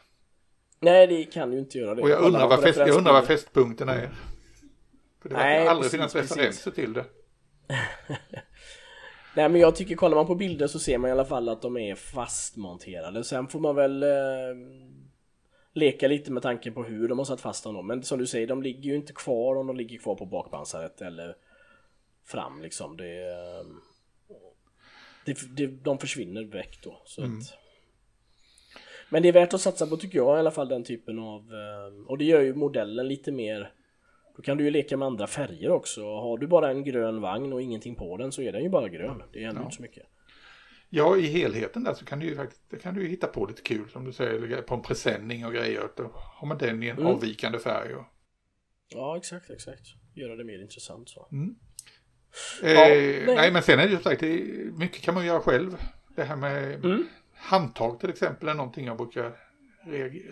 [0.80, 2.02] Nej, det kan ju inte göra det.
[2.02, 4.10] Och jag undrar, vad, fäst, jag undrar vad fästpunkterna är.
[5.22, 7.04] För det verkar aldrig finnas referenser till det.
[9.34, 11.62] Nej men jag tycker kollar man på bilder så ser man i alla fall att
[11.62, 13.24] de är fastmonterade.
[13.24, 14.08] Sen får man väl eh,
[15.72, 17.86] leka lite med tanken på hur de har satt fast dem.
[17.86, 21.02] Men som du säger, de ligger ju inte kvar om de ligger kvar på bakpansaret
[21.02, 21.36] eller
[22.24, 22.96] fram liksom.
[22.96, 23.66] Det, eh,
[25.24, 27.02] det, det, de försvinner väck då.
[27.04, 27.38] Så mm.
[27.38, 27.54] att,
[29.10, 31.40] men det är värt att satsa på tycker jag i alla fall den typen av
[31.40, 33.72] eh, och det gör ju modellen lite mer
[34.36, 36.04] då kan du ju leka med andra färger också.
[36.04, 38.88] Har du bara en grön vagn och ingenting på den så är den ju bara
[38.88, 39.22] grön.
[39.32, 39.64] Det är ändå ja.
[39.64, 40.06] inte så mycket.
[40.94, 43.90] Ja, i helheten där så kan du ju faktiskt kan du hitta på lite kul
[43.90, 45.88] som du säger på en presenning och grejer.
[45.96, 47.06] Då har man den i en mm.
[47.06, 47.94] avvikande färg.
[47.94, 48.04] Och...
[48.88, 49.80] Ja, exakt, exakt.
[50.14, 51.28] Göra det mer intressant så.
[51.32, 51.54] Mm.
[52.62, 53.26] Eh, ja, nej.
[53.26, 53.52] nej.
[53.52, 54.22] men sen är det ju sagt,
[54.78, 55.76] mycket kan man göra själv.
[56.16, 57.06] Det här med mm.
[57.34, 59.36] handtag till exempel är någonting jag brukar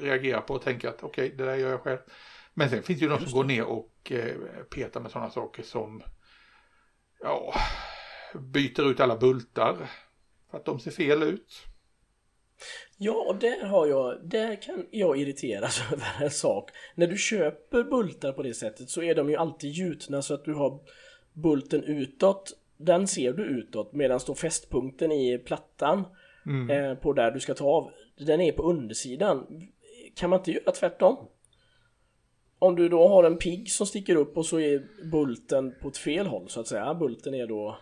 [0.00, 1.98] reagera på och tänka att okej, okay, det där gör jag själv.
[2.54, 4.36] Men sen finns det ju de som går ner och eh,
[4.74, 6.02] petar med sådana saker som
[7.20, 7.54] ja,
[8.34, 9.90] byter ut alla bultar
[10.50, 11.66] för att de ser fel ut.
[12.98, 16.70] Ja, och där har jag, där kan jag irriteras över en sak.
[16.94, 20.44] När du köper bultar på det sättet så är de ju alltid gjutna så att
[20.44, 20.80] du har
[21.32, 22.56] bulten utåt.
[22.76, 26.04] Den ser du utåt medan då fästpunkten i plattan
[26.46, 26.70] mm.
[26.70, 29.46] eh, på där du ska ta av, den är på undersidan.
[30.14, 31.16] Kan man inte göra tvärtom?
[32.58, 35.96] Om du då har en pigg som sticker upp och så är bulten på ett
[35.96, 36.94] fel håll så att säga.
[36.94, 37.78] Bulten är då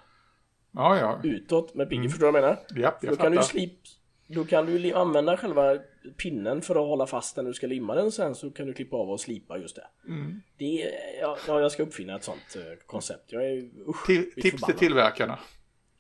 [0.79, 1.21] ja, ja.
[1.25, 2.11] utåt med piggen, mm.
[2.11, 2.83] förstår du vad jag menar?
[2.83, 3.79] Ja, jag då, kan du slip,
[4.27, 5.79] då kan du använda själva
[6.17, 8.73] pinnen för att hålla fast den när du ska limma den sen så kan du
[8.75, 9.87] klippa av och slipa just det.
[10.07, 10.43] Mm.
[10.59, 13.33] det är, ja, jag ska uppfinna ett sånt uh, koncept.
[13.33, 15.39] Jag är, usch, till, tips till tillverkarna.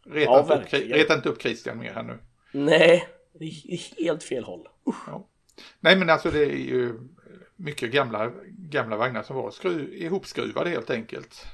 [0.06, 2.18] Reta, ja, inte upp, reta inte upp Christian mer här nu.
[2.52, 4.68] Nej, det är helt fel håll.
[5.06, 5.28] Ja.
[5.80, 6.94] Nej men alltså det är ju
[7.56, 11.46] mycket gamla, gamla vagnar som var skruv, ihopskruvade helt enkelt.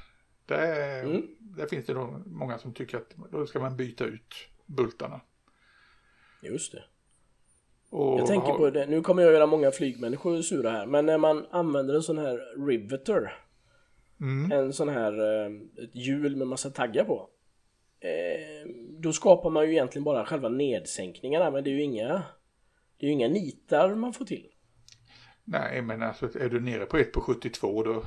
[0.45, 1.27] Där, mm.
[1.39, 4.33] där finns det då många som tycker att då ska man byta ut
[4.65, 5.21] bultarna.
[6.41, 6.83] Just det.
[7.89, 8.57] Och jag tänker har...
[8.57, 12.03] på det, nu kommer jag göra många flygmänniskor sura här, men när man använder en
[12.03, 13.33] sån här riveter,
[14.21, 14.51] mm.
[14.51, 15.51] en sån här eh,
[15.83, 17.29] ett hjul med massa taggar på,
[17.99, 22.23] eh, då skapar man ju egentligen bara själva nedsänkningarna, men det är ju inga
[22.97, 24.47] Det är ju inga nitar man får till.
[25.43, 28.03] Nej, men alltså är du nere på 1 på 72 då,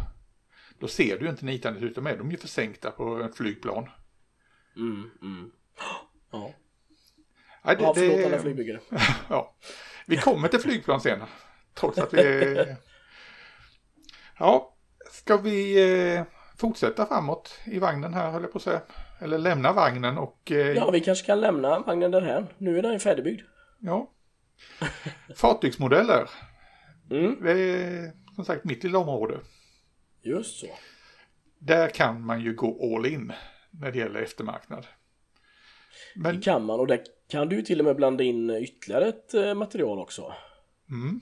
[0.81, 1.95] då ser du inte nitarna ut.
[1.95, 3.89] De är de ju försänkta på ett flygplan.
[4.76, 5.51] Mm, mm.
[6.33, 6.51] Ja.
[7.64, 8.81] Nej, det, ja, förlåt det- alla flygbyggare.
[9.29, 9.55] ja.
[10.07, 11.20] Vi kommer till flygplan sen.
[11.74, 12.57] Trots att vi...
[14.39, 14.76] Ja,
[15.11, 16.22] ska vi eh,
[16.59, 18.81] fortsätta framåt i vagnen här, höll jag på att säga.
[19.20, 20.53] Eller lämna vagnen och...
[20.53, 22.47] Eh, Ja, vi kanske kan lämna vagnen därhän.
[22.59, 23.43] Nu är den ju färdigbyggd.
[23.79, 24.11] ja.
[25.37, 26.31] Fartygsmodeller.
[27.11, 29.39] Mm, Det är som sagt mitt lilla område.
[30.23, 30.66] Just så.
[31.59, 33.33] Där kan man ju gå all in
[33.71, 34.87] när det gäller eftermarknad.
[36.16, 39.09] Men Det kan man och där kan du ju till och med blanda in ytterligare
[39.09, 40.35] ett eh, material också.
[40.91, 41.21] mm,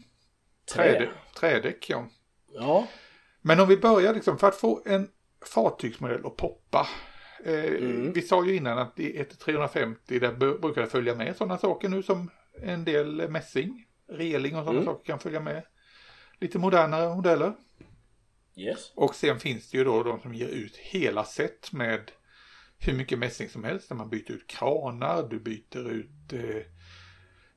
[0.74, 1.08] Trä.
[1.40, 2.06] trädäck, ja.
[2.52, 2.86] Ja,
[3.42, 5.08] Men om vi börjar liksom för att få en
[5.46, 6.86] fartygsmodell att poppa.
[7.44, 8.12] Eh, Mm.
[8.12, 11.88] Vi sa ju innan att i ett 350 där brukar det följa med sådana saker
[11.88, 12.30] nu som
[12.62, 14.84] en del mässing, reling och sådana Mm.
[14.84, 15.62] saker kan följa med.
[16.40, 17.52] Lite modernare modeller.
[18.56, 18.92] Yes.
[18.94, 22.10] Och sen finns det ju då de som ger ut hela set med
[22.78, 23.88] hur mycket mässing som helst.
[23.88, 26.62] Där man byter ut kranar, du byter ut eh,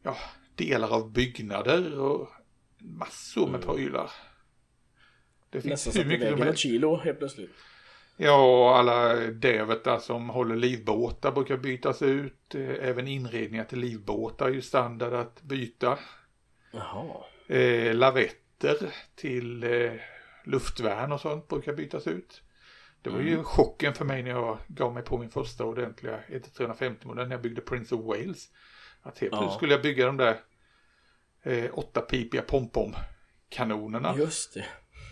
[0.03, 0.15] ja,
[0.55, 2.29] delar av byggnader och
[2.77, 4.11] massor med prylar.
[5.49, 6.59] Det finns Nästan hur mycket som helst.
[6.59, 7.51] kilo helt plötsligt.
[8.17, 12.55] Ja, alla dävetar som håller livbåtar brukar bytas ut.
[12.55, 15.99] Eh, Även inredningar till livbåtar är ju standard att byta.
[16.71, 17.23] Jaha.
[17.47, 18.77] Eh, lavetter
[19.15, 19.91] till eh,
[20.49, 22.41] luftvärn och sånt brukar bytas ut.
[23.01, 27.27] Det var ju chocken för mig när jag gav mig på min första ordentliga 1350-modell
[27.27, 28.49] när jag byggde Prince of Wales.
[29.01, 29.37] Att helt Ja.
[29.39, 30.39] plötsligt skulle jag bygga de där
[31.43, 34.15] eh, åttapipiga pompom-kanonerna.
[34.17, 34.65] Just det.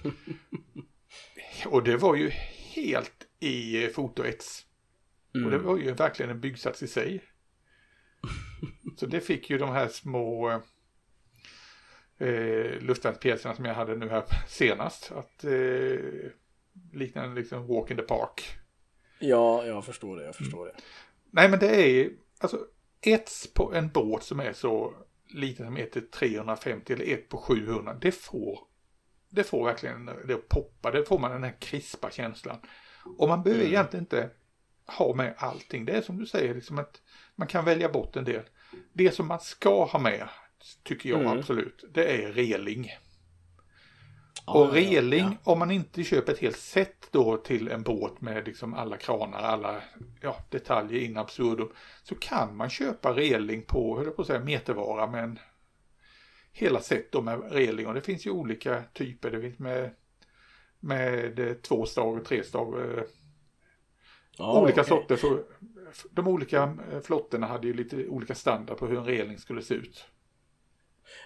[1.66, 2.30] Och det var ju
[2.76, 4.66] helt i eh, fotoets.
[5.34, 5.64] Och det Mm.
[5.64, 7.24] var ju verkligen en byggsats i sig.
[8.98, 10.62] Så det fick ju de här små
[12.18, 15.12] eh, luftvärnspjäserna som jag hade nu här senast.
[15.12, 16.32] Att eh,
[16.94, 18.58] likna en liksom walk in the park.
[19.20, 20.26] Ja, jag förstår det.
[20.26, 20.74] Jag förstår det.
[21.32, 22.10] Nej men det är
[22.40, 22.60] alltså
[23.02, 24.94] ett på en båt som är så
[25.34, 27.94] liten som 1 till 350 eller 1 på 700.
[28.02, 28.60] Det får,
[29.30, 30.92] det får verkligen det att poppa.
[30.92, 32.58] Det får man den här krispa känslan.
[33.18, 33.74] Och man behöver Mm.
[33.74, 34.30] egentligen inte
[34.98, 35.86] ha med allting.
[35.86, 37.02] Det är som du säger, liksom att
[37.36, 38.44] man kan välja bort en del.
[38.94, 40.28] Det som man ska ha med,
[40.84, 41.38] tycker jag Mm.
[41.40, 42.92] absolut, det är reling.
[44.46, 45.52] Ja, och ja, reling, ja.
[45.52, 49.40] om man inte köper ett helt set då till en båt med liksom alla kranar,
[49.40, 49.82] alla
[50.22, 51.70] ja, detaljer in absurdum,
[52.04, 55.40] så kan man köpa reling på, höll på att säga, metervara, men
[56.52, 57.88] hela set då med reling.
[57.88, 59.92] Och det finns ju olika typer, det finns med,
[60.80, 62.80] med eh, två stag och tre stag.
[62.98, 63.04] eh,
[64.38, 64.84] Ja, olika okej.
[64.84, 65.16] sorter.
[65.16, 65.44] För,
[66.12, 69.74] de olika eh, flottorna hade ju lite olika standard på hur en reling skulle se
[69.74, 70.06] ut.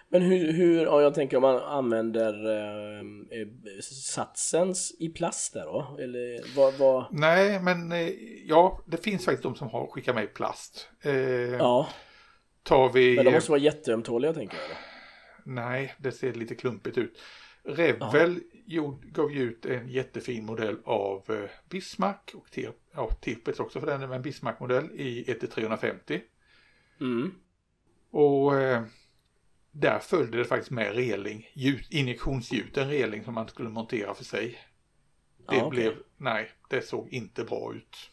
[0.09, 2.99] Men hur, hur, ja jag tänker om man använder eh,
[3.39, 3.47] eh,
[3.81, 5.97] satsens i plast där då?
[5.99, 7.05] Eller vad, vad?
[7.11, 8.09] Nej, men eh,
[8.45, 10.89] ja, det finns faktiskt de som har skickat med plast.
[11.01, 11.11] Eh,
[11.51, 11.87] Ja,
[12.63, 13.15] Tar vi...
[13.15, 14.69] men de måste vara jätteömtåliga tänker jag.
[14.69, 14.75] Då.
[15.43, 17.19] Nej, det ser lite klumpigt ut.
[17.63, 18.39] Revel
[19.11, 23.87] gav ju ut en jättefin modell av eh, Bismarck och Tir, ja, Tirpitz också för
[23.87, 26.21] den, men en Bismarck-modell i 1-350.
[27.01, 27.31] Mm.
[28.11, 28.83] Och eh,
[29.71, 34.59] där följde det faktiskt med reling, ljud, injektionsgjuten reling som man skulle montera för sig.
[35.49, 35.69] Det Ja, okej.
[35.79, 38.11] blev, nej, det såg inte bra ut.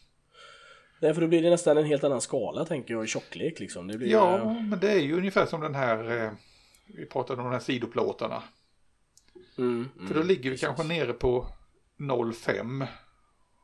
[1.01, 3.87] Därför då blir det nästan en helt annan skala tänker jag i tjocklek liksom.
[3.87, 6.31] Det blir, Ja, eh, men det är ju ungefär som den här, eh,
[6.87, 8.43] vi pratade om de här sidoplåtarna.
[9.57, 10.65] mm, För då mm, ligger vi precis.
[10.65, 11.47] kanske nere på
[11.97, 12.87] 0,5.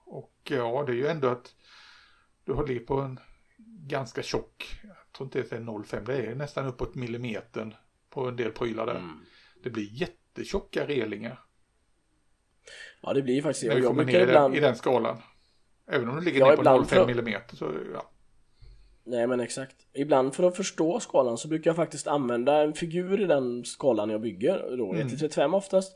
[0.06, 1.56] Och ja, det är ju ändå att
[2.44, 3.20] du har ligger på en
[3.88, 7.74] ganska tjock, jag tror inte det är 0,5, det är nästan uppåt millimetern
[8.16, 8.96] på en del prylar där.
[8.96, 9.20] Mm.
[9.64, 11.40] Det blir jättetjocka relingar
[13.02, 13.82] Ja det blir faktiskt när det.
[13.82, 14.54] vi kommer ner i ibland...
[14.54, 15.18] den, i den skalan.
[15.92, 18.12] Även om du ligger Ja, ner på ibland 0,5 för- millimeter så ja.
[19.04, 19.76] Nej men exakt.
[19.94, 24.10] Ibland för att förstå skalan så brukar jag faktiskt använda en figur i den skalan
[24.10, 24.78] jag bygger.
[24.78, 25.08] Då, Mm.
[25.08, 25.96] 1-35 oftast.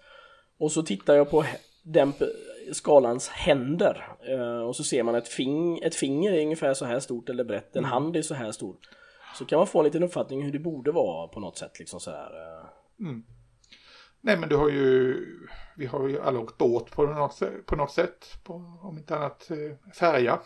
[0.58, 1.46] Och så tittar jag på
[1.84, 2.14] den
[2.72, 4.08] skalans händer.
[4.30, 7.44] Eh, och så ser man ett, fing ett finger är ungefär så här stort eller
[7.44, 7.76] brett.
[7.76, 7.86] Mm.
[7.86, 8.76] En hand är så här stor.
[9.36, 11.80] Så kan man få en liten uppfattning hur det borde vara på något sätt.
[11.80, 12.60] Liksom så här.
[12.60, 12.66] eh.
[14.22, 15.16] Nej men du har ju,
[15.78, 19.16] vi har ju alla åkt båt på något, sätt- på något sätt, på, om inte
[19.16, 20.40] annat eh, färja.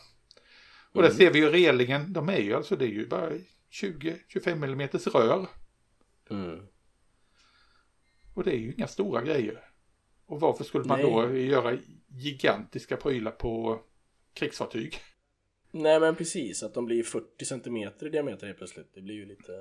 [0.93, 3.31] Och där ser vi ju relingen, de är ju alltså, det är ju bara
[3.71, 5.47] 20-25 mm rör.
[6.29, 6.67] Mm.
[8.33, 9.59] Och det är ju inga stora grejer.
[10.25, 11.11] Och varför skulle man Nej.
[11.11, 11.77] då göra
[12.07, 13.79] gigantiska prylar på
[14.33, 14.99] krigsfartyg?
[15.75, 18.93] Nej men precis, att de blir 40 cm i diameter helt plötsligt.
[18.93, 19.51] Det blir ju lite...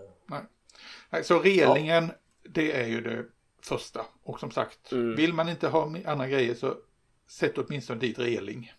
[1.11, 1.25] Nej.
[1.25, 2.15] Så relingen, ja.
[2.51, 3.25] det är ju det
[3.63, 4.07] första.
[4.23, 5.17] Och som sagt, mm.
[5.17, 6.77] vill man inte ha andra grejer så
[7.27, 8.73] sätt åtminstone dit reling.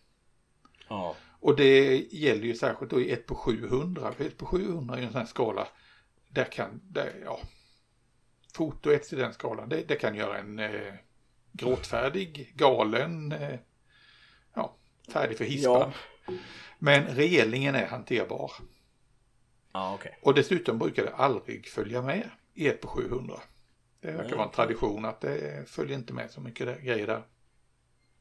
[0.88, 1.16] Ja.
[1.40, 4.14] Och det gäller ju särskilt då i 1 på 700.
[4.18, 5.68] 1 på 700 är en sån här skala.
[6.30, 7.40] Där kan, där, ja.
[8.54, 10.94] Foto 1 i den skalan, det, det kan göra en eh,
[11.52, 13.60] gråtfärdig, galen, eh,
[14.54, 14.76] ja,
[15.14, 15.92] färdig för hispan.
[16.28, 16.34] Ja.
[16.84, 18.52] Men relingen är hanterbar.
[19.74, 20.12] Ja, okay.
[20.22, 23.36] Och dessutom brukar det aldrig följa med i 1 på 700.
[24.02, 27.24] Det verkar vara en tradition att det följer inte med så mycket grejer där.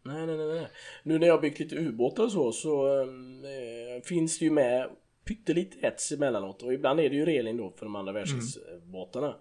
[0.03, 0.69] Nej, nej, nej.
[1.03, 4.91] Nu när jag byggt lite ubåtar och så, så äh, finns det ju med
[5.25, 9.27] pyttelite ets emellanåt och ibland är det ju reling då för de andra världskrigsbåtarna.
[9.27, 9.41] Mm.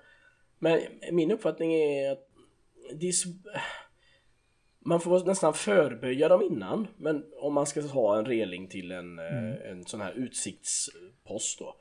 [0.59, 0.81] Men
[1.15, 2.27] min uppfattning är att
[2.93, 3.13] det är
[4.85, 9.19] man får nästan förböja dem innan, men om man ska ha en reling till en,
[9.19, 9.61] mm.
[9.71, 11.75] en sån här utsiktspost då.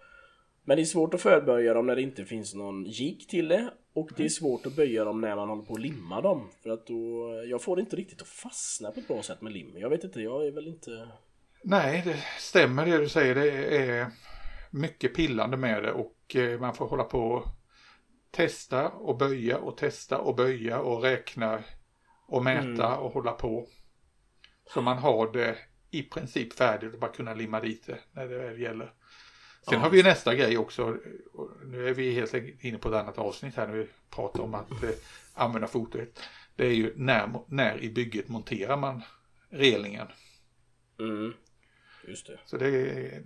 [0.64, 3.70] Men det är svårt att förböja dem när det inte finns någon jig till det
[3.92, 6.50] och det är svårt att böja dem när man håller på att limma dem.
[6.62, 9.52] För att då, jag får det inte riktigt att fastna på ett bra sätt med
[9.52, 9.78] lim.
[9.78, 11.08] Jag vet inte, jag är väl inte...
[11.62, 13.34] Nej, det stämmer det du säger.
[13.34, 14.06] Det är
[14.70, 17.44] mycket pillande med det och eh, man får hålla på och
[18.30, 21.62] testa och böja och testa och böja och räkna
[22.30, 22.98] och mäta mm.
[22.98, 23.66] och hålla på.
[24.74, 25.58] Så man har det
[25.90, 28.92] i princip färdigt och bara kunna limma dit det när det väl gäller.
[29.62, 29.78] Sen ja.
[29.78, 30.96] har vi nästa grej också.
[31.64, 34.82] Nu är vi helt inne på ett annat avsnitt här när vi pratar om att
[34.82, 34.90] eh,
[35.34, 36.22] använda fotot.
[36.56, 39.02] Det är ju när, när i bygget monterar man
[39.48, 40.06] relingen.
[40.98, 41.32] Mm.
[42.08, 42.38] Just det.
[42.44, 42.70] Så det,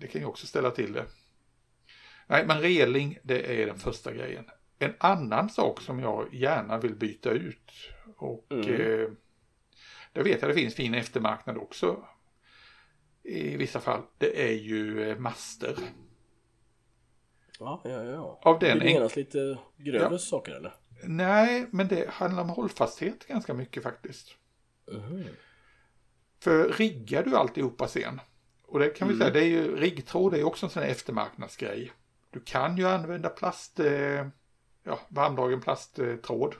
[0.00, 1.04] det kan ju också ställa till det.
[2.26, 4.44] Nej, men reling det är den första grejen.
[4.78, 7.72] En annan sak som jag gärna vill byta ut
[8.16, 8.70] och mm.
[8.70, 9.08] eh,
[10.12, 12.04] det vet jag det finns fin eftermarknad också
[13.22, 14.02] i vissa fall.
[14.18, 15.78] Det är ju eh, master.
[17.58, 18.40] Ja, ja, ja.
[18.42, 20.18] Av den det menas lite grövre ja.
[20.18, 20.74] saker eller?
[21.02, 24.36] Nej, men det handlar om hållfasthet ganska mycket faktiskt.
[24.92, 25.24] Mm.
[26.40, 28.20] För riggar du alltihopa sen,
[28.66, 29.26] och det kan vi mm.
[29.26, 31.92] säga, det är ju, riggtråd är också en sån här eftermarknadsgrej.
[32.30, 34.26] Du kan ju använda plast, eh,
[34.82, 36.54] ja, varmdragen plasttråd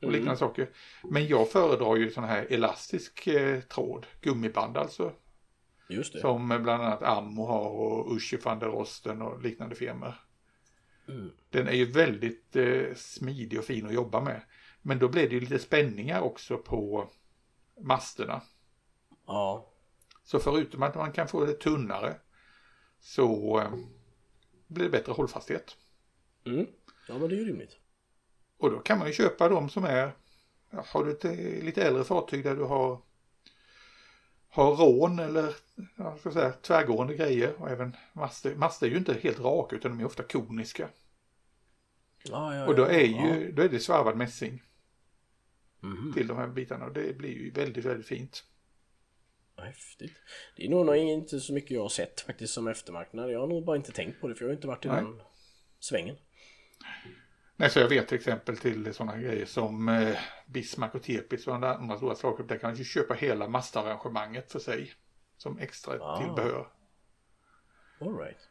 [0.00, 0.14] och mm.
[0.14, 0.70] liknande saker.
[1.04, 5.12] Men jag föredrar ju sån här elastisk eh, tråd, gummiband alltså,
[5.90, 6.20] Just det.
[6.20, 10.14] Som bland annat Ammo har och Uschi van der Rosten och liknande firmor.
[11.08, 11.30] Mm.
[11.50, 14.42] Den är ju väldigt eh, smidig och fin att jobba med.
[14.82, 17.10] Men då blir det ju lite spänningar också på
[17.80, 18.42] masterna.
[19.26, 19.72] Ja.
[20.22, 22.14] Så förutom att man kan få det tunnare
[23.00, 23.72] så eh,
[24.66, 25.76] blir det bättre hållfasthet.
[26.44, 26.66] Mm.
[27.08, 27.79] Ja men det är ju rimligt.
[28.60, 30.12] Och då kan man ju köpa de som är,
[30.70, 31.24] har du ett
[31.64, 32.98] lite äldre fartyg där du har
[34.50, 35.54] har rån eller
[35.96, 38.54] ja, ska säga, tvärgående grejer och även master.
[38.54, 40.88] Master är ju inte helt raka utan de är ofta koniska.
[42.22, 44.62] Ja, ja, och då är ju då är det svarvad mässing.
[45.82, 46.12] Mm.
[46.12, 48.44] Till de här bitarna och det blir ju väldigt, väldigt fint.
[49.56, 50.16] Häftigt.
[50.56, 53.30] Det är nog inte så mycket jag har sett faktiskt som eftermarknad.
[53.30, 55.02] Jag har nog bara inte tänkt på det för jag har inte varit i Nej.
[55.02, 55.22] den
[55.80, 56.16] svängen.
[57.60, 61.54] Nej, så jag vet till exempel till sådana grejer som eh, Bismarck och Tepis och
[61.54, 62.44] andra stora saker.
[62.44, 64.92] Där kan du köpa hela mastarrangemanget för sig.
[65.36, 66.20] Som extra ah.
[66.20, 66.68] tillbehör.
[68.00, 68.48] All right.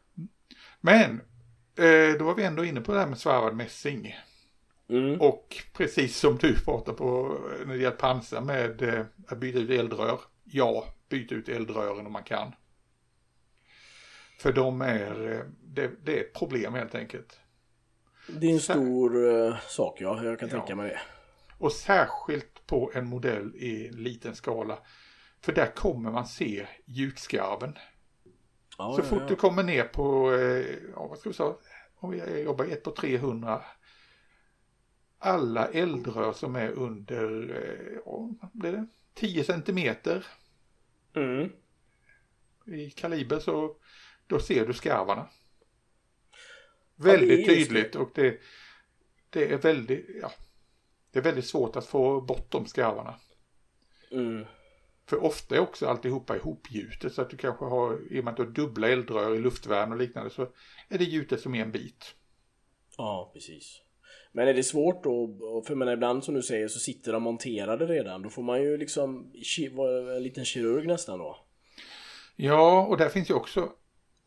[0.80, 1.20] Men,
[1.76, 4.16] eh, då var vi ändå inne på det här med svarvad mässing.
[4.88, 5.20] Mm.
[5.20, 9.58] Och precis som du pratar på eh, när det gäller pansar med eh, att byta
[9.58, 10.20] ut eldrör.
[10.44, 12.52] Ja, byta ut eldrören om man kan.
[14.38, 17.40] För de är, eh, det, det är ett problem helt enkelt.
[18.32, 20.56] Det är en stor uh, sak ja, jag kan ja.
[20.56, 21.00] tänka mig det.
[21.58, 24.78] Och särskilt på en modell i liten skala.
[25.40, 27.78] För där kommer man se gjutskarven.
[28.78, 31.54] Ja, så ja, fort du kommer ner på, eh, ja, vad ska vi säga,
[31.96, 33.62] om vi jobbar ett på 300.
[35.18, 40.26] Alla eldrör som är under, eh, ja, blir det 10 centimeter.
[41.14, 41.52] Mm.
[42.66, 43.76] I kaliber så
[44.26, 45.28] då ser du skarvarna.
[47.00, 48.40] Väldigt ja, tydligt och det,
[49.30, 50.32] det är väldigt, ja,
[51.12, 53.14] det är väldigt svårt att få bort de skarvarna.
[54.10, 54.44] Mm.
[55.06, 58.36] För ofta är också alltihopa ihopgjutet så att du kanske har, i och med att
[58.36, 60.42] du har dubbla eldrör i luftvärn och liknande så
[60.88, 62.14] är det gjutet som en bit.
[62.96, 63.82] Ja, precis.
[64.32, 67.86] Men är det svårt då, för men ibland som du säger så sitter de monterade
[67.86, 69.32] redan, då får man ju liksom
[69.70, 71.36] vara en liten kirurg nästan då.
[72.36, 73.72] Ja, och där finns ju också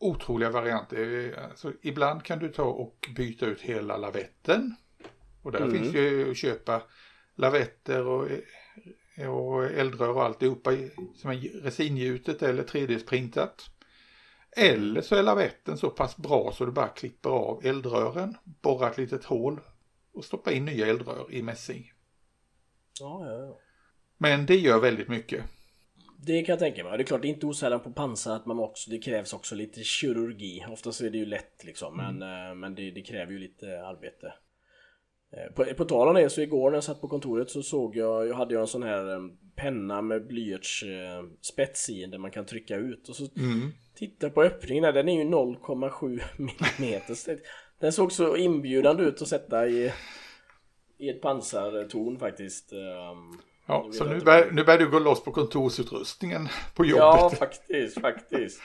[0.04, 1.34] otroliga varianter.
[1.50, 4.74] Alltså, ibland kan du ta och byta ut hela lavetten.
[5.42, 5.72] Och där mm.
[5.72, 6.82] finns ju att köpa
[7.34, 8.28] lavetter och,
[9.28, 10.72] och eldrör och alltihopa
[11.14, 13.70] som är resingjutet eller 3D-printat.
[14.56, 18.98] Eller så är lavetten så pass bra så du bara klipper av eldrören, borrar ett
[18.98, 19.60] litet hål
[20.12, 21.92] och stoppar in nya eldrör i mässing.
[23.00, 23.58] Ja, ja, ja.
[24.16, 25.44] Men det gör väldigt mycket.
[26.26, 26.98] Det kan jag tänka mig.
[26.98, 29.54] Det är klart, det är inte osällan på pansar att man också, det krävs också
[29.54, 30.64] lite kirurgi.
[30.70, 32.60] Oftast är det ju lätt liksom, men, mm.
[32.60, 34.34] men det, det, kräver ju lite arbete.
[35.32, 37.96] Eh, på, på tal om det, så igår när jag satt på kontoret så såg
[37.96, 39.20] jag, jag hade jag en sån här eh,
[39.56, 43.70] penna med blyertsspets i där man kan trycka ut och så mm.
[43.94, 47.38] titta på öppningen där, den är ju 0,7 millimeter.
[47.80, 49.92] Den såg så inbjudande ut att sätta i,
[50.98, 52.72] i ett pansartorn faktiskt.
[53.66, 57.02] Ja, så nu börjar, nu börjar du gå loss på kontorsutrustningen på jobbet.
[57.02, 58.60] Ja, faktiskt, faktiskt.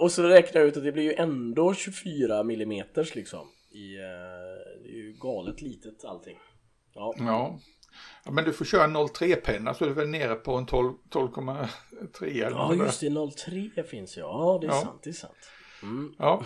[0.00, 3.46] och så räknar jag ut att det blir ju ändå 24 millimeters liksom.
[3.70, 4.02] I, eh,
[4.82, 6.38] det är ju galet litet allting.
[6.94, 7.14] Ja.
[7.18, 7.58] ja.
[8.24, 11.66] ja men du får köra en 03-penna så är du väl nere på en 12,3
[12.22, 13.30] eller Ja, just det,
[13.74, 14.22] 03 finns ja.
[14.22, 14.82] Ja, det är ja.
[14.82, 15.50] sant, det är sant.
[15.82, 16.14] Mm.
[16.18, 16.42] Ja,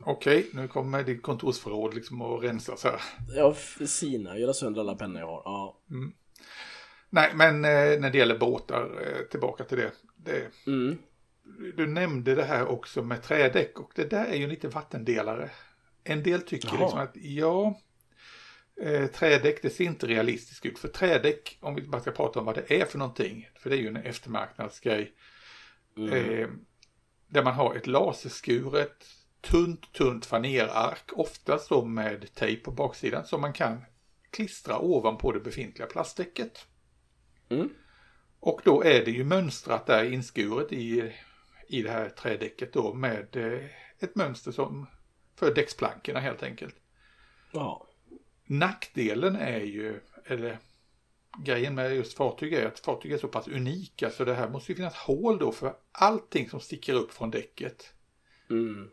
[0.00, 3.00] okej, okay, nu kommer ditt kontorsförråd liksom att rensas här.
[3.36, 3.54] Ja,
[3.86, 5.42] sina, göra sönder alla pennor jag har.
[5.44, 5.80] Ja.
[5.90, 6.12] Mm.
[7.10, 9.92] Nej, men eh, när det gäller båtar, eh, tillbaka till det.
[10.16, 10.98] det mm.
[11.76, 15.50] Du nämnde det här också med trädäck och det där är ju lite vattendelare.
[16.04, 16.80] En del tycker Jaha.
[16.80, 17.80] liksom att ja,
[18.82, 20.78] eh, trädäck det ser inte realistiskt ut.
[20.78, 23.76] För trädäck, om vi bara ska prata om vad det är för någonting, för det
[23.76, 25.14] är ju en eftermarknadsgrej.
[25.96, 26.12] Mm.
[26.12, 26.48] Eh,
[27.28, 29.06] där man har ett laserskuret
[29.40, 33.84] tunt, tunt fanerark, oftast då med tejp på baksidan, som man kan
[34.30, 36.66] klistra ovanpå det befintliga plastdäcket.
[37.50, 37.70] Mm.
[38.40, 41.12] Och då är det ju mönstrat där inskuret i,
[41.68, 43.66] i det här trädäcket då med eh,
[43.98, 44.86] ett mönster som
[45.36, 46.76] för däcksplankorna helt enkelt.
[47.52, 47.86] Ja.
[48.46, 50.58] Nackdelen är ju, eller
[51.38, 54.72] grejen med just fartyg är att fartyg är så pass unika så det här måste
[54.72, 57.94] ju finnas hål då för allting som sticker upp från däcket.
[58.50, 58.90] Mm.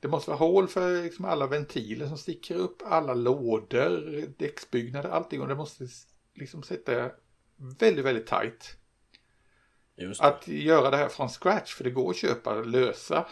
[0.00, 5.40] Det måste vara hål för liksom alla ventiler som sticker upp, alla lådor, däcksbyggnader, allting
[5.40, 5.88] och det måste
[6.34, 7.10] liksom sitta
[7.56, 8.76] väldigt, väldigt tight.
[10.18, 13.26] Att göra det här från scratch, för det går att köpa lösa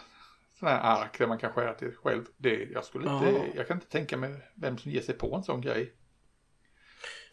[0.59, 2.25] sådana här ark där man kan skära till själv.
[2.37, 5.43] Det, jag, skulle inte, jag kan inte tänka mig vem som ger sig på en
[5.43, 5.93] sån grej.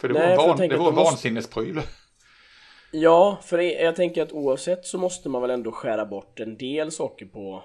[0.01, 1.75] För det Nej, vore, van, det vore vansinnespryl.
[1.75, 1.91] Måste...
[2.93, 6.93] Ja, för jag tänker att oavsett så måste man väl ändå skära bort en del
[6.93, 7.65] saker på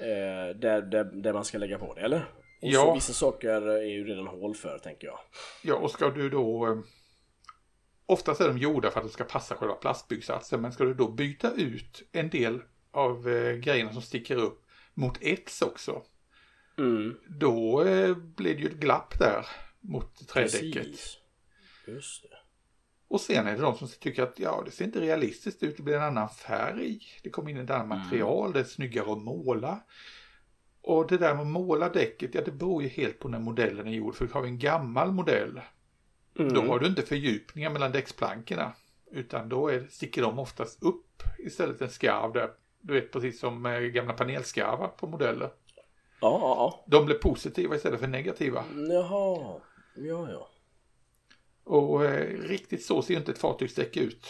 [0.00, 2.18] eh, där, där, där man ska lägga på det, eller?
[2.62, 2.94] Och ja.
[2.94, 5.18] vissa saker är ju redan hål för, tänker jag.
[5.62, 6.78] Ja, och ska du då eh,
[8.10, 11.08] Oftast är de gjorda för att det ska passa själva plastbyggsatsen men ska du då
[11.08, 16.02] byta ut en del av eh, grejerna som sticker upp mot ets också.
[16.78, 17.16] Mm.
[17.28, 19.46] Då eh, blir det ju ett glapp där
[19.80, 21.00] mot trädäcket.
[23.08, 25.82] Och sen är det de som tycker att ja, det ser inte realistiskt ut, det
[25.82, 27.98] blir en annan färg, det kommer in ett annat mm.
[27.98, 29.80] material, det är snyggare att måla.
[30.82, 33.86] Och det där med att måla däcket, ja det beror ju helt på när modellen
[33.86, 34.14] är gjord.
[34.14, 35.60] För har vi en gammal modell
[36.38, 36.54] Mm.
[36.54, 38.72] Då har du inte fördjupningar mellan däcksplankorna.
[39.10, 42.50] Utan då är, sticker de oftast upp istället en skarv där.
[42.80, 43.62] Du vet precis som
[43.94, 45.50] gamla panelskarvar på modeller.
[46.20, 46.84] Ja, ja, ja.
[46.86, 48.64] De blir positiva istället för negativa.
[48.90, 49.60] Jaha,
[49.96, 50.48] ja, ja.
[51.64, 54.26] Och eh, riktigt så ser inte ett fartygsdäck ut.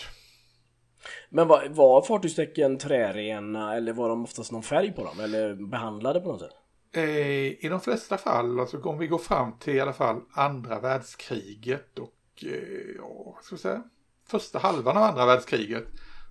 [1.31, 5.21] Men var, var fartygsdäcken trärena eller var de oftast någon färg på dem?
[5.21, 6.55] Eller behandlade på något sätt?
[6.93, 10.81] Eh, I de flesta fall, alltså om vi går fram till i alla fall andra
[10.81, 13.83] världskriget och eh, ja, vad ska vi säga,
[14.27, 15.85] första halvan av andra världskriget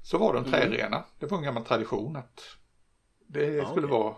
[0.04, 0.52] så var de mm.
[0.52, 1.06] trärena.
[1.20, 2.42] Det var en gammal tradition att
[3.28, 4.00] det ah, skulle okay.
[4.00, 4.16] vara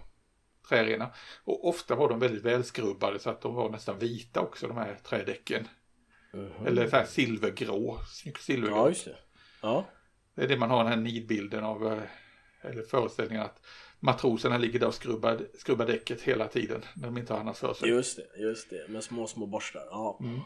[0.70, 1.12] trärena.
[1.44, 4.98] Och ofta var de väldigt välskrubbade så att de var nästan vita också de här
[5.04, 5.68] trädäcken.
[6.34, 6.66] Mm.
[6.66, 8.00] Eller så här silvergrå,
[8.40, 8.76] silvergrå.
[8.76, 9.18] Ja, just det.
[9.62, 9.86] Ja.
[10.36, 12.04] Det är det man har den här nidbilden av, eh,
[12.62, 13.66] eller föreställningen att
[14.00, 17.74] matroserna ligger där och skrubbar, skrubbar däcket hela tiden när de inte har annat för
[17.74, 17.89] sig.
[17.89, 19.88] Just det, just det, med små, små borstar.
[19.91, 20.20] Ja.
[20.22, 20.39] Mm.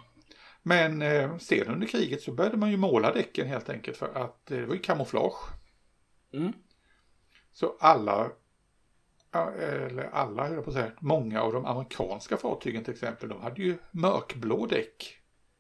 [0.63, 4.51] Men eh, sen under kriget så började man ju måla däcken helt enkelt för att
[4.51, 5.49] eh, det var ju kamouflage.
[6.33, 6.53] Mm.
[7.51, 8.31] Så alla,
[9.59, 13.41] eller alla höll jag på att säga, många av de amerikanska fartygen till exempel, de
[13.41, 15.17] hade ju mörkblå däck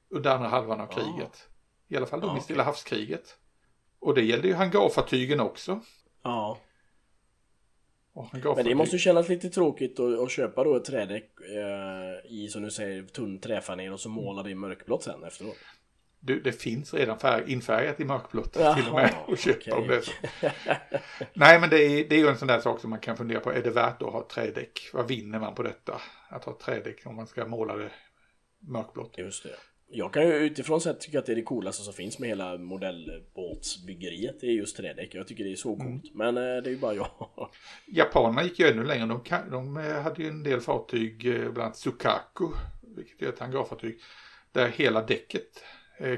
[0.09, 1.49] under andra halvan av kriget.
[1.87, 3.37] I alla fall de ja, i Stilla havskriget.
[3.99, 5.79] Och det gällde ju hangarfartygen också.
[6.23, 6.57] Ja.
[8.55, 12.47] Men det måste ju kännas lite tråkigt att, att köpa då ett trädäck eh, i
[12.47, 15.57] som du säger tunn träfaner och så måla det i mörkblått sen efteråt.
[16.19, 19.73] Du, det finns redan färg, infärgat i mörkblått Jaha, till och med att köpa okay.
[19.73, 20.11] om det så.
[21.33, 23.39] Nej men det är, det är ju en sån där sak som man kan fundera
[23.39, 23.51] på.
[23.51, 24.89] Är det värt att ha trädäck?
[24.93, 26.01] Vad vinner man på detta?
[26.29, 27.91] Att ha trädäck om man ska måla det
[28.59, 29.17] mörkblått.
[29.17, 29.55] Just det.
[29.95, 32.57] Jag kan ju utifrån sett tycka att det är det coolaste som finns med hela
[32.57, 34.35] modellbåtsbyggeriet.
[34.41, 35.15] Det är just trädäck.
[35.15, 35.87] Jag tycker det är så Mm.
[35.99, 36.13] coolt.
[36.15, 37.07] Men eh, det är ju bara jag.
[37.87, 39.05] Japanerna gick ju ännu längre.
[39.05, 39.21] De,
[39.51, 42.45] de eh, hade ju en del fartyg, eh, bland annat Sukaku,
[42.95, 43.99] vilket är ett hangarfartyg,
[44.51, 45.63] där hela däcket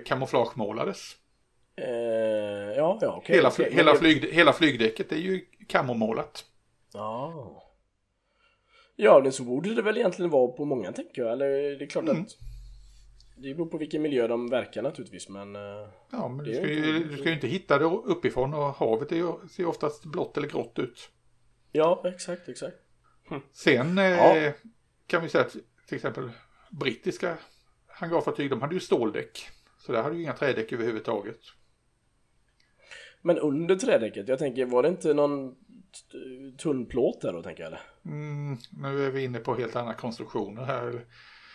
[0.05, 1.15] kamouflagemålades.
[1.77, 1.85] Eh,
[2.77, 3.35] ja, ja, okej.
[3.35, 6.45] Hela, fly, hela, flyg, hela flygdäcket är ju kamomålat.
[6.93, 7.61] Ja.
[8.95, 11.31] Ja, det så borde det väl egentligen vara på många tänker jag.
[11.31, 11.47] Eller
[11.79, 12.21] det är klart Mm.
[12.21, 12.27] att
[13.37, 15.29] det beror på vilken miljö de verkar naturligtvis.
[15.29, 15.61] Men eh,
[16.11, 19.11] Ja, men du ska, inte- ju, du ska ju inte hitta det uppifrån och havet
[19.11, 21.09] är ser oftast blått eller grått ut.
[21.71, 22.77] ja, exakt, exakt.
[23.53, 24.51] Sen eh, Ja.
[25.07, 25.55] kan vi säga att
[25.87, 26.29] till exempel
[26.71, 27.37] brittiska
[27.87, 29.47] hangarfartyg, de hade ju ståldäck.
[29.79, 31.39] Så där hade ju inga trädäck överhuvudtaget.
[33.21, 35.55] Men under trädäcket, jag tänker, var det inte någon
[36.57, 37.81] tunn plåt där då tänker jag eller?
[38.05, 41.05] Mm, nu är vi inne på helt andra konstruktioner här.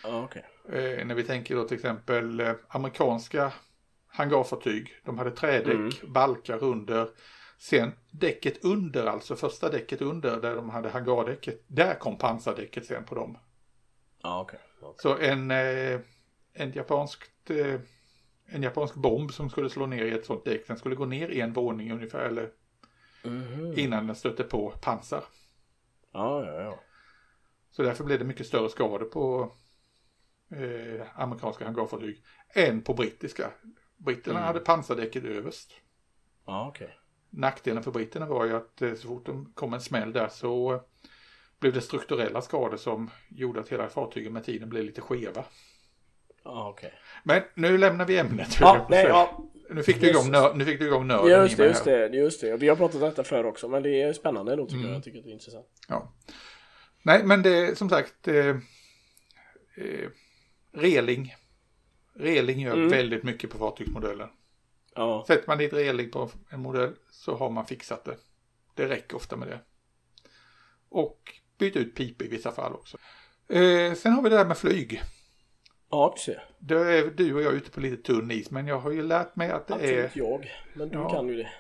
[0.05, 0.44] Okej.
[0.68, 3.53] Eh, när vi tänker då till exempel eh, amerikanska
[4.07, 4.92] hangarfartyg.
[5.05, 6.12] De hade trädäck, Mm.
[6.12, 7.09] balkar under.
[7.59, 11.62] Sen däcket under, alltså första däcket under där de hade hangardäcket.
[11.66, 13.38] Där kom pansardäcket sen på dem.
[14.22, 14.61] Ja, okej.
[14.80, 14.94] okej.
[14.98, 16.01] Så en, eh,
[16.53, 17.80] en, japanskt, eh,
[18.46, 21.30] en japansk bomb som skulle slå ner i ett sånt däck, den skulle gå ner
[21.30, 22.51] en våning ungefär eller
[23.24, 23.74] Mhm.
[23.78, 25.24] innan den stötte på pansar.
[26.12, 26.78] Ja, ja, ja.
[27.70, 29.53] Så därför blev det mycket större skador på
[30.53, 32.22] eh, amerikanska hangarfartyg
[32.55, 33.51] än på brittiska.
[33.96, 34.46] Britterna Mm.
[34.46, 35.72] hade pansardäcket överst.
[36.46, 36.96] Ja, okej.
[37.30, 40.72] Nackdelen för britterna var ju att eh, så fort de kom en smäll där så
[40.74, 40.80] eh,
[41.61, 45.44] blev det strukturella skador som gjorde att hela fartygen med tiden blev lite skeva.
[46.44, 46.92] Ja, okej.
[47.24, 48.57] Men nu lämnar vi ämnet.
[48.61, 49.44] Ja, nej, ja.
[49.70, 52.40] Nu fick du igång, nör, nu fick du igång nörden Just det, just det, just
[52.40, 52.57] det.
[52.57, 54.86] Vi har pratat om detta förr också, men det är spännande då tycker Mm.
[54.88, 54.96] jag.
[54.96, 55.66] Jag tycker det är intressant.
[55.88, 56.12] Ja.
[57.03, 58.46] Nej, men det är som sagt eh,
[59.76, 60.09] eh,
[60.73, 61.35] reling.
[62.14, 62.89] Reling gör Mm.
[62.89, 64.29] väldigt mycket på fartygsmodellen.
[64.95, 68.16] Ja, Sätter man dit reling på en modell så har man fixat det.
[68.75, 69.61] Det räcker ofta med det.
[70.89, 72.97] Och byta ut pipa i vissa fall också.
[73.49, 75.03] Eh, sen har vi det där med flyg.
[75.91, 76.45] ja ser.
[76.59, 79.37] Då är du och jag ute på lite tunn is, men jag har ju lärt
[79.37, 80.05] mig att det är...
[80.05, 80.51] Absolut jag.
[80.75, 81.11] Men du Ja.
[81.11, 81.51] kan ju det.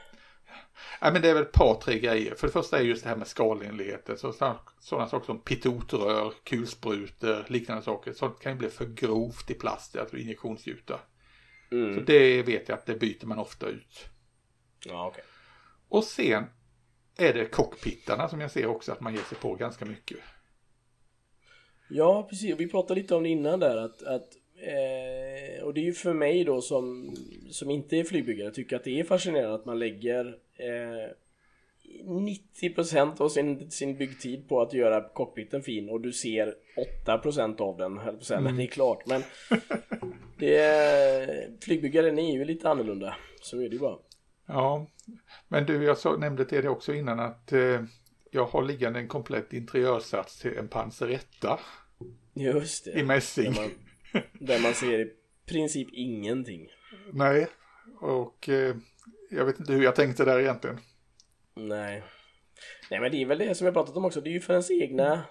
[1.00, 2.34] Ja, men det är väl ett par, tre grejer.
[2.34, 4.18] För det första är just det här med skalenligheten.
[4.18, 4.32] Så,
[4.80, 8.12] sådana saker som pitotrör, kulsprutor, liknande saker.
[8.12, 11.00] Sånt kan ju bli för grovt i plast, alltså injektionsgjuta.
[11.68, 12.04] Så Mm.
[12.04, 14.08] det vet jag att det byter man ofta ut.
[14.86, 15.24] Ja, okej.
[15.88, 16.44] Och sen
[17.18, 20.18] är det cockpittarna som jag ser också att man ger sig på ganska mycket.
[21.88, 22.54] Ja, precis.
[22.58, 24.28] Vi pratade lite om det innan där att, att
[24.62, 25.19] eh,
[25.62, 27.14] och det är ju för mig då som,
[27.50, 31.14] som inte är flygbyggare tycker att det är fascinerande att man lägger eh,
[32.04, 36.54] 90% av sin, sin byggtid på att göra cockpiten fin och du ser
[37.06, 39.06] 8% av den, höll på säga, men det är klart.
[39.06, 39.22] Men
[40.38, 43.16] det flygbyggaren är ju lite annorlunda.
[43.42, 43.98] Så är det ju bara.
[44.46, 44.86] Ja,
[45.48, 47.82] men du, jag sa, nämnde till dig också innan att eh,
[48.30, 51.60] jag har liggande en komplett interiörsats till en Panzeretta
[52.34, 52.90] Just det.
[52.90, 53.52] i mässing.
[53.52, 55.12] Där man, där man ser i
[55.50, 56.68] princip ingenting.
[57.12, 57.46] Nej,
[58.00, 58.76] och eh,
[59.30, 60.78] jag vet inte hur jag tänkte där egentligen.
[61.54, 62.02] Nej.
[62.90, 64.20] Nej men det är väl det som jag pratat om också.
[64.20, 65.22] Det är ju för ens egna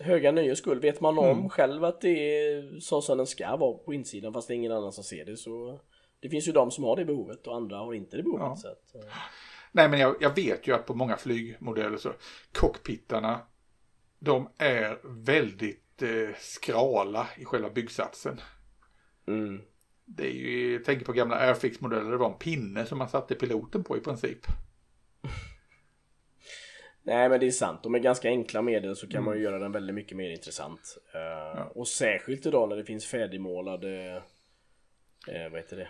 [0.00, 0.80] höga nöjes skull.
[0.80, 1.48] Vet man om Mm.
[1.48, 4.72] själv att det är så som den ska vara på insidan fast det är ingen
[4.72, 5.80] annan som ser det så
[6.20, 8.42] det finns ju de som har det behovet och andra har inte det behovet.
[8.46, 8.56] Ja.
[8.56, 9.10] Så att, eh,
[9.72, 12.12] Nej, men jag, jag vet ju att på många flygmodeller så
[12.52, 13.40] cockpittarna
[14.18, 18.40] de är väldigt eh, skrala i själva byggsatsen.
[19.28, 19.60] Mm.
[20.04, 23.34] Det är ju, jag tänker på gamla Airfix-modeller, det var en pinne som man satte
[23.34, 24.38] piloten på i princip.
[27.02, 27.84] Nej men det är sant.
[27.86, 29.38] Och med ganska enkla medel så kan man Mm.
[29.38, 30.98] ju göra den väldigt mycket mer intressant.
[31.14, 34.22] Eh, Och särskilt idag när det finns färdigmålade
[35.28, 35.88] eh, vad heter det?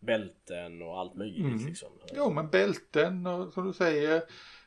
[0.00, 1.66] Bälten och allt möjligt Mm.
[1.66, 1.88] liksom.
[2.14, 4.22] Jo, men bälten och som du säger,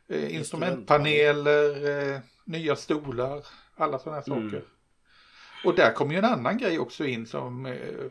[0.08, 3.46] eh, instrumentpaneler, eh, nya stolar,
[3.76, 4.62] alla sådana här Mm.
[5.66, 8.06] Och där kommer ju en annan grej också in som, eh,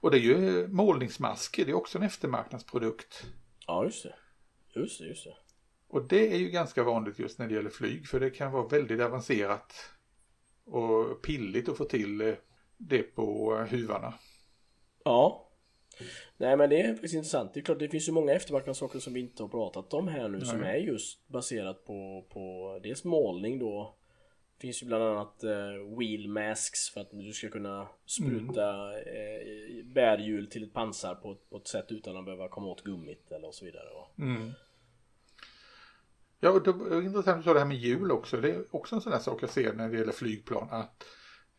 [0.00, 3.26] och det är ju målningsmasker, det är också en eftermarknadsprodukt.
[3.66, 4.14] Ja just det.
[4.80, 5.34] Just det, just det.
[5.88, 8.68] Och det är ju ganska vanligt just när det gäller flyg, för det kan vara
[8.68, 9.72] väldigt avancerat
[10.64, 12.34] och pilligt att få till eh,
[12.76, 14.14] det på huvarna.
[15.04, 15.44] Ja.
[16.36, 17.54] Nej men det är faktiskt intressant.
[17.54, 20.28] Det är klart det finns ju många eftermarknadssaker som vi inte har pratat om här
[20.28, 23.97] nu som är just baserat på, på dels målning då.
[24.58, 29.84] Det finns ju bland annat eh, wheel masks för att du ska kunna spruta eh,
[29.84, 33.30] bärhjul till ett pansar på, ett- på ett sätt utan att behöva komma åt gummit
[33.32, 33.84] eller och så vidare.
[34.18, 34.50] Mm.
[36.40, 38.36] Ja, och det är intressant att du det här med hjul också.
[38.40, 40.68] Det är också en sån där sak jag ser när det gäller flygplan.
[40.70, 41.04] Att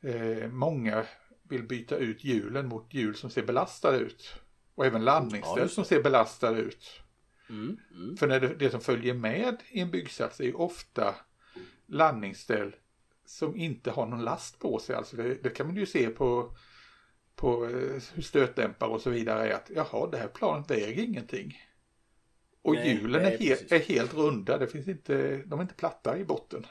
[0.02, 1.06] eh, många
[1.43, 4.34] vill byta ut hjulen mot hjul som ser belastade ut.
[4.76, 7.02] Och även landningsställ Ja, som ser belastade ut.
[7.50, 8.18] Mm, mm.
[8.18, 11.16] För när det, det som följer med i en byggsats är ju ofta
[11.86, 12.76] landningsställ
[13.30, 14.96] som inte har någon last på sig.
[14.96, 16.56] Alltså det, det kan man ju se på,
[17.36, 21.58] på eh, hur stötdämpare och så vidare är att jaha, det här planet väger ingenting.
[22.62, 23.90] Och Nej, hjulen nej, är, helt, precis.
[23.90, 26.66] är helt runda, det finns inte, de är inte platta i botten.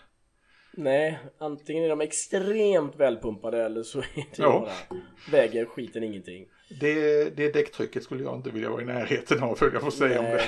[0.73, 4.61] Nej, antingen är de extremt välpumpade eller så är det Ja.
[4.61, 5.01] bara
[5.31, 6.47] väger skiten ingenting.
[6.81, 10.19] Det, det däcktrycket skulle jag inte vilja vara i närheten av, för jag får säga
[10.19, 10.45] om det.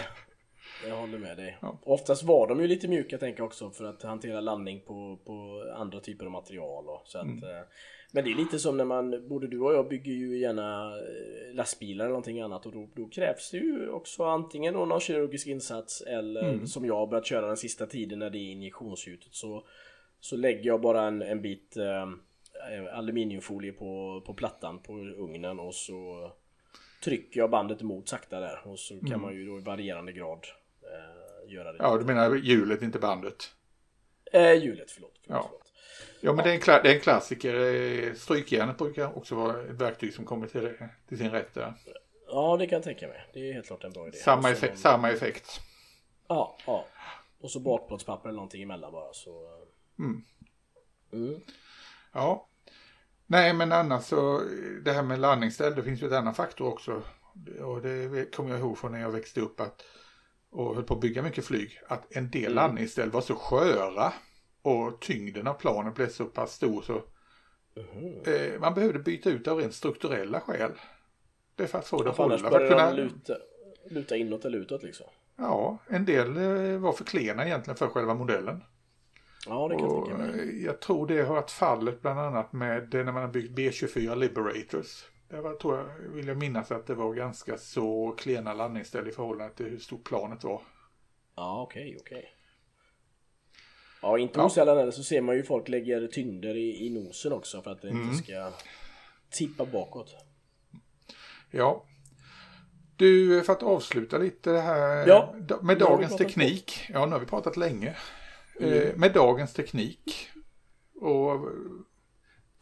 [0.89, 1.59] Jag håller med dig.
[1.63, 1.79] Ja.
[1.83, 5.65] Oftast var de ju lite mjuka tänker jag också för att hantera landning på, på
[5.77, 6.89] andra typer av material.
[6.89, 7.45] Och, så att, Mm.
[7.45, 7.63] eh,
[8.13, 11.55] Men det är lite som när man, både du och jag bygger ju gärna eh,
[11.55, 16.01] lastbilar eller någonting annat och då, då krävs det ju också antingen någon kirurgisk insats
[16.01, 16.67] eller Mm.
[16.67, 19.65] som jag har börjat köra den sista tiden när det är injektionsgjutet så,
[20.21, 22.09] så lägger jag bara en, en bit eh,
[22.99, 26.31] aluminiumfolie på, på plattan på ugnen och så
[27.05, 30.47] trycker jag bandet emot sakta där och så kan man ju då i varierande grad
[30.95, 31.79] eh, göra det.
[31.81, 33.51] Ja, du menar hjulet, inte bandet.
[34.33, 35.13] Eh, hjulet, förlåt.
[35.23, 35.47] förlåt, Ja.
[35.49, 35.73] förlåt.
[36.21, 37.55] Ja, men det är en, kla- det är en klassiker.
[37.55, 40.75] Eh, Strykjärnet brukar också vara ett verktyg som kommer till,
[41.09, 41.75] till sin rätt där.
[42.27, 43.27] Ja, det kan jag tänka mig.
[43.35, 44.17] Det är helt klart en bra idé.
[44.19, 45.61] Samma, effekt, någon- samma effekt.
[46.29, 46.87] Ja, ja.
[47.41, 49.45] Och så bakplåtspapper eller någonting emellan bara så.
[49.45, 50.05] eh.
[50.05, 50.23] Mm.
[51.13, 51.41] Mm.
[52.13, 52.47] Ja.
[53.27, 54.43] Nej, men annars så,
[54.85, 57.03] det här med landningsställ, det finns ju en annan faktor också.
[57.61, 59.83] Och det kommer jag ihåg från när jag växte upp att,
[60.53, 62.55] och höll på att bygga mycket flyg, att en del Mm.
[62.55, 64.13] landningsställ var så sköra
[64.63, 67.03] och tyngden av planen blev så pass stor så
[67.77, 68.15] Mhm.
[68.27, 70.73] eh, man behövde byta ut av rent strukturella skäl.
[71.55, 72.49] Det är för att få det att annars hålla.
[72.49, 73.37] Att börjar kunna, luta,
[73.91, 75.07] luta inåt eller utåt liksom.
[75.37, 78.63] Ja, en del eh, var för klena egentligen för själva modellen.
[79.47, 80.59] Ja, det kan jag tänka mig.
[80.59, 84.17] eh, jag tror det har varit fallet bland annat med när man har byggt B24
[84.17, 85.05] Liberators.
[85.31, 89.13] Det var, tror jag, vill jag minnas att det var ganska så klena landningsställ i
[89.13, 90.63] förhållande till hur stort planet var.
[91.37, 92.29] Ja, okej, okej.
[94.03, 94.47] Ja, inte Ja.
[94.47, 97.83] osällan eller så ser man ju folk lägger tyngder i, i nosen också för att
[97.83, 98.03] det Mm.
[98.11, 98.53] inte ska
[99.31, 100.15] tippa bakåt.
[101.51, 101.85] Ja.
[102.97, 106.87] Du, för att avsluta lite det här Ja, med dagens teknik.
[106.89, 107.97] Ja, nu har vi pratat länge.
[108.61, 108.73] Mm.
[108.73, 110.29] Eh, med dagens teknik.
[110.95, 111.41] Och eh,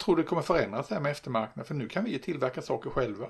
[0.09, 1.65] tror det kommer förändras här med eftermarknaden.
[1.65, 3.27] För nu kan vi ju tillverka saker själva.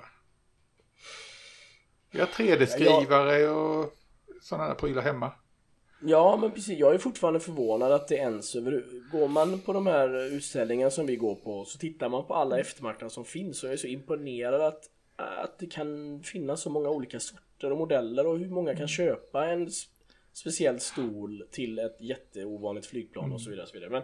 [2.11, 3.93] Vi har 3D-skrivare och
[4.41, 5.31] sådana där prylar hemma.
[6.01, 6.79] Ja, men precis.
[6.79, 8.83] Jag är fortfarande förvånad att det ens över...
[9.11, 12.59] Går man på de här utställningarna som vi går på så tittar man på alla
[12.59, 14.83] eftermarknader som finns och jag är så imponerad att,
[15.15, 19.45] att det kan finnas så många olika sorter och modeller och hur många kan köpa
[19.45, 19.69] en
[20.33, 23.63] speciell stol till ett jätteovanligt flygplan och så vidare.
[23.63, 23.89] Och så vidare.
[23.89, 24.03] Men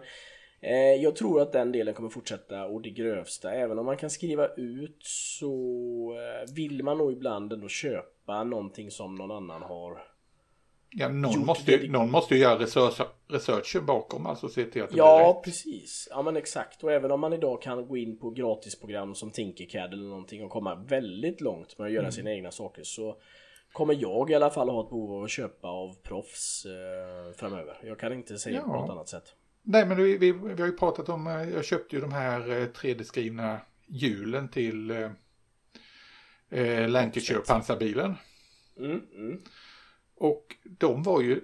[1.01, 3.51] jag tror att den delen kommer fortsätta och det grövsta.
[3.53, 5.47] Även om man kan skriva ut så
[6.47, 10.03] eh, vill man nog ibland ändå köpa någonting som någon annan har
[10.97, 14.89] Ja, någon, måste, ju- någon måste ju göra research, researchen bakom, alltså se till att
[14.89, 15.43] det blir Ja, rätt.
[15.43, 16.07] precis.
[16.11, 16.83] Ja, men exakt.
[16.83, 20.49] Och även om man idag kan gå in på gratisprogram som Tinkercad eller någonting och
[20.51, 22.11] komma väldigt långt med att göra Mm.
[22.11, 23.15] sina egna saker så
[23.73, 27.79] kommer jag i alla fall ha ett behov av att köpa av proffs eh, framöver.
[27.83, 28.81] Jag kan inte säga på Ja.
[28.81, 29.33] något annat sätt.
[29.67, 32.49] Nej, men vi, vi, vi har ju pratat om, eh, jag köpte ju de här
[32.49, 35.11] eh, 3D-skrivna hjulen till eh,
[36.49, 38.15] eh, Lancashire pansarbilen.
[38.77, 39.41] Mm, mm.
[40.15, 41.41] Och de var ju,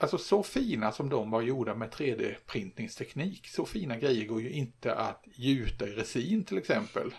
[0.00, 4.94] alltså så fina som de var gjorda med 3D-printningsteknik, så fina grejer går ju inte
[4.94, 7.14] att gjuta i resin till exempel.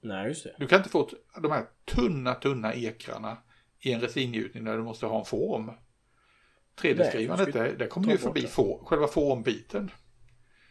[0.00, 0.54] Nej, just det.
[0.58, 1.08] Du kan inte få
[1.42, 3.36] de här tunna, tunna ekrarna
[3.80, 5.70] i en resingjutning där du måste ha en form.
[6.76, 9.90] 3D-skrivandet, Nej, du ska där, där kommer du förbi for, själva formbiten.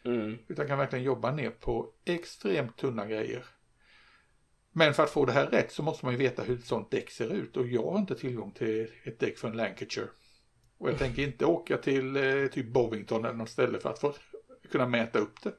[0.06, 0.38] Mm.
[0.48, 3.46] Utan kan verkligen jobba ner på extremt tunna grejer.
[4.72, 6.92] Men för att få det här rätt så måste man ju veta hur ett sånt
[6.92, 7.58] däck ser ut.
[7.58, 10.08] Och jag har inte tillgång till ett däck från Lancashire.
[10.78, 14.14] Och jag tänker inte åka till eh, typ Bovington eller något ställe för att få
[14.72, 15.54] kunna mäta upp det.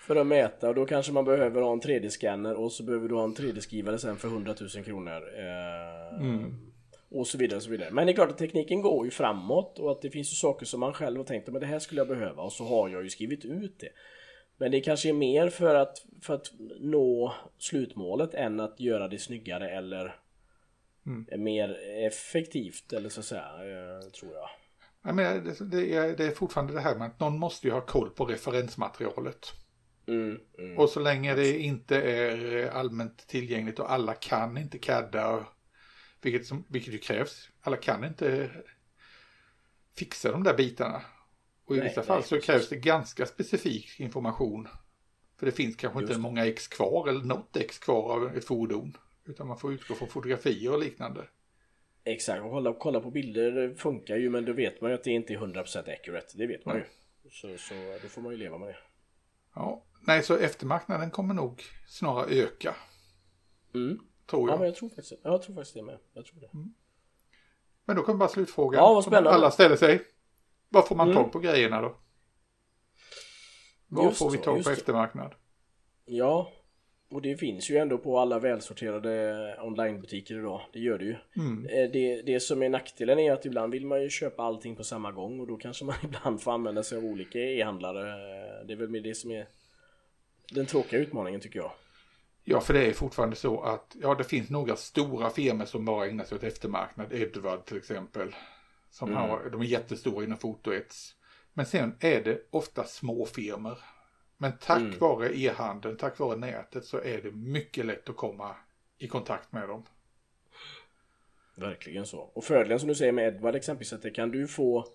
[0.00, 3.14] För att mäta och då kanske man behöver ha en 3D-scanner och så behöver du
[3.14, 5.22] ha en 3D-skrivare sen för 100 000 kronor.
[5.38, 5.90] Eh,
[6.20, 6.69] Mm.
[7.10, 7.90] Och så vidare och så vidare.
[7.90, 10.66] Men det är klart att tekniken går ju framåt och att det finns ju saker
[10.66, 13.02] som man själv har tänkt att det här skulle jag behöva och så har jag
[13.02, 13.88] ju skrivit ut det.
[14.56, 19.18] Men det kanske är mer för att, för att nå slutmålet än att göra det
[19.18, 20.16] snyggare eller
[21.06, 21.44] Mm.
[21.44, 24.48] mer effektivt eller så att säga, eh, tror jag.
[25.02, 27.72] Jag menar, det, det, är, det är fortfarande det här med att någon måste ju
[27.72, 29.52] ha koll på referensmaterialet.
[30.06, 30.78] Mm, mm.
[30.78, 35.46] Och så länge det inte är allmänt tillgängligt och alla kan inte cadda,
[36.22, 38.50] vilket, som, vilket ju krävs, alla kan inte
[39.96, 41.02] fixa de där bitarna.
[41.64, 42.46] Och i Nej, vissa nej, fall så precis.
[42.46, 44.68] krävs det ganska specifik information
[45.36, 48.96] För det finns kanske inte många ex kvar eller något ex kvar av ett fordon.
[49.24, 51.28] Utan man får utgå från fotografier och liknande.
[52.04, 55.10] Exakt, och kolla, kolla på bilder funkar ju men då vet man ju att det
[55.10, 56.38] inte är 100% accurate.
[56.38, 56.84] Det vet man ju.
[57.30, 58.76] Så, så då får man ju leva med det.
[59.54, 62.74] Ja, nej så eftermarknaden kommer nog snarare öka.
[63.74, 63.98] Mm.
[64.30, 64.54] Tror jag.
[64.54, 65.98] Ja, men jag tror faktiskt, jag tror faktiskt det med.
[66.12, 66.46] Jag tror det.
[66.54, 66.74] Mm.
[67.84, 68.82] Men då kommer bara slutfrågan.
[68.82, 69.30] Ja, vad spännande.
[69.30, 70.02] Alla ställer sig.
[70.68, 71.22] Var får man Mm.
[71.22, 71.96] tag på grejerna då?
[73.88, 75.34] Var Just får vi tag på eftermarknad?
[76.04, 76.52] Ja,
[77.10, 80.60] och det finns ju ändå på alla välsorterade onlinebutiker idag.
[80.72, 81.16] Det gör det ju.
[81.36, 81.66] Mm.
[81.66, 84.84] Eh, Det, det som är nackdelen är att ibland vill man ju köpa allting på
[84.84, 88.08] samma gång och då kanske man ibland får använda sig av olika e-handlare.
[88.10, 89.46] Eh, Det är väl med det som är
[90.50, 91.72] den tråkiga utmaningen tycker jag.
[92.50, 96.06] Ja, för det är fortfarande så att ja, det finns några stora firmor som bara
[96.06, 97.12] ägnar sig åt eftermarknad.
[97.12, 98.34] Edward till exempel.
[98.90, 99.20] Som Mm.
[99.20, 101.14] har, de är jättestora inom fotoets.
[101.52, 103.78] Men sen är det ofta små firmor.
[104.38, 104.98] Men tack Mm.
[104.98, 108.56] vare e-handeln, tack vare nätet så är det mycket lätt att komma
[108.98, 109.82] i kontakt med dem.
[111.56, 112.18] Verkligen så.
[112.18, 114.86] Och fördelen som du säger med Edward exempelvis att det kan du få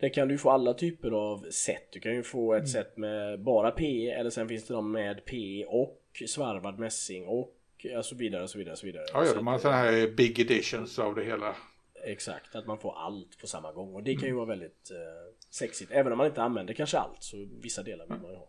[0.00, 1.92] det kan du få alla typer av set.
[1.92, 5.24] Du kan ju få ett set med bara PE eller sen finns det de med
[5.24, 7.54] PE och svarvad mässing och
[8.02, 9.04] så vidare och så vidare så vidare.
[9.12, 11.56] Ja, ja de har sådana här big editions av det hela.
[12.04, 15.34] Exakt, att man får allt på samma gång och det kan ju vara väldigt eh,
[15.50, 15.90] sexigt.
[15.92, 18.48] Även om man inte använder kanske allt så vissa delar vill man ju ha.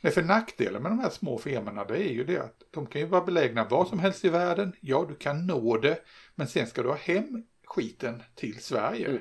[0.00, 3.00] Nej, för nackdelen med de här små firmorna det är ju det att de kan
[3.00, 4.72] ju vara belägna var som helst i världen.
[4.80, 5.98] Ja, du kan nå det,
[6.34, 9.06] men sen ska du ha hem skiten till Sverige.
[9.06, 9.20] Mm.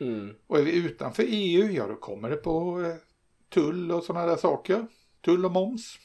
[0.00, 0.34] Mm.
[0.46, 2.94] Och är vi utanför EU, ja då kommer det på eh,
[3.48, 4.86] tull och sådana där saker.
[5.20, 5.98] Tull och moms.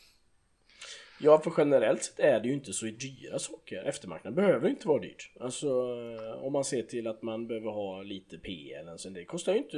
[1.20, 3.84] Ja, för generellt sett är det ju inte så dyra saker.
[3.84, 5.32] Eftermarknaden behöver inte vara dyrt.
[5.40, 9.10] Alltså eh, om man ser till att man behöver ha lite P eller så.
[9.10, 9.78] Det kostar ju inte...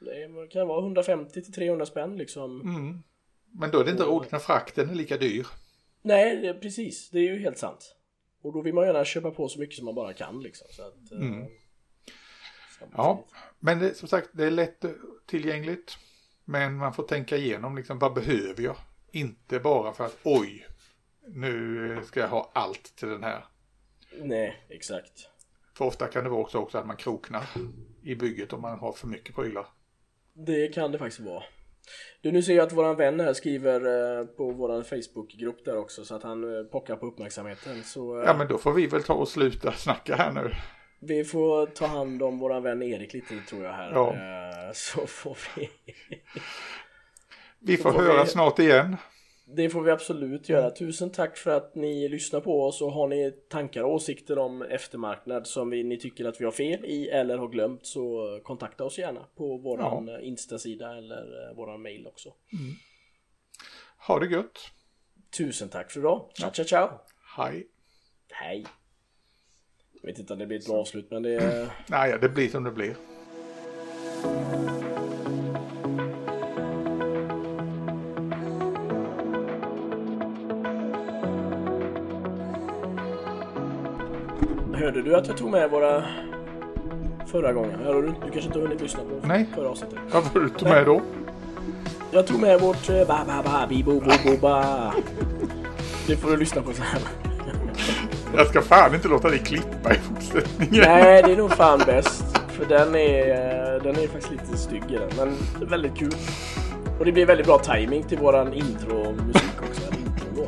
[0.00, 2.60] Det kan vara 150 till 300 spänn liksom.
[2.60, 3.02] Mm.
[3.52, 5.46] Men då är det inte roligt när frakten är lika dyr.
[6.02, 7.10] Nej, precis.
[7.10, 7.96] Det är ju helt sant.
[8.42, 10.66] Och då vill man gärna köpa på så mycket som man bara kan liksom.
[10.70, 11.46] Så att, eh, Mm.
[12.96, 13.24] Ja,
[13.58, 14.84] men det, som sagt det är lätt
[15.26, 15.96] tillgängligt.
[16.44, 18.76] Men man får tänka igenom liksom vad behöver jag?
[19.12, 20.66] Inte bara för att oj,
[21.28, 23.44] nu ska jag ha allt till den här.
[24.20, 25.28] Nej, exakt.
[25.76, 27.44] För ofta kan det vara också, också att man kroknar
[28.02, 29.66] i bygget om man har för mycket prylar.
[30.32, 31.42] Det kan det faktiskt vara.
[32.20, 33.80] Du, nu ser jag att våran vän här skriver
[34.20, 37.82] eh, på våran Facebookgrupp där också så att han eh, pockar på uppmärksamheten.
[37.82, 40.54] Så eh, Ja, men då får vi väl ta och sluta snacka här nu.
[41.00, 43.92] vi får ta hand om våran vän Erik lite tror jag här.
[43.92, 44.14] Ja.
[44.74, 45.70] Så får vi...
[47.64, 48.96] Vi får höra vi- snart igen.
[49.56, 50.70] Det får vi absolut göra.
[50.70, 54.62] Tusen tack för att ni lyssnar på oss och har ni tankar och åsikter om
[54.62, 58.84] eftermarknad som vi, ni tycker att vi har fel i eller har glömt så kontakta
[58.84, 60.20] oss gärna på våran ja.
[60.20, 62.32] Insta-sida eller eh, våran mail också.
[64.06, 64.58] Ha det gött.
[65.38, 66.30] Tusen tack för idag.
[66.38, 66.88] Ciao, ciao, ciao.
[67.36, 67.66] Hej.
[68.30, 68.66] Hej.
[70.02, 71.68] Jag vet inte om det blir ett bra avslut men det är...
[71.88, 72.94] Nej, det blir som det blir.
[84.92, 86.04] Hörde du att jag tog med våra
[87.26, 87.80] förra gången?
[87.84, 89.46] Hörde du, du kanske inte har hunnit lyssna på Nej.
[89.54, 89.98] förra avsnittet?
[90.12, 91.02] Vad var du tog med då?
[92.10, 94.92] Jag tog med vårt eh, ba ba ba bi bo bo bo ba.
[96.06, 96.84] Det får du lyssna på sen.
[98.36, 100.84] Jag ska fan inte låta dig klippa i fortsättningen.
[100.88, 102.38] Nej, det är nog fan bäst.
[102.48, 106.14] För den är, eh, den är faktiskt lite stygg i den, men väldigt kul.
[106.98, 109.82] Och det blir väldigt bra timing till våran intro-musik också.
[109.82, 110.44] Intro då.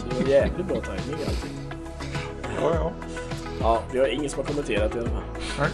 [0.00, 1.50] Så det var jävligt bra timing alltid.
[2.62, 2.92] Ja, ja.
[3.60, 5.22] Ja, vi har ingen som har kommenterat i alla fall.
[5.58, 5.68] Nej.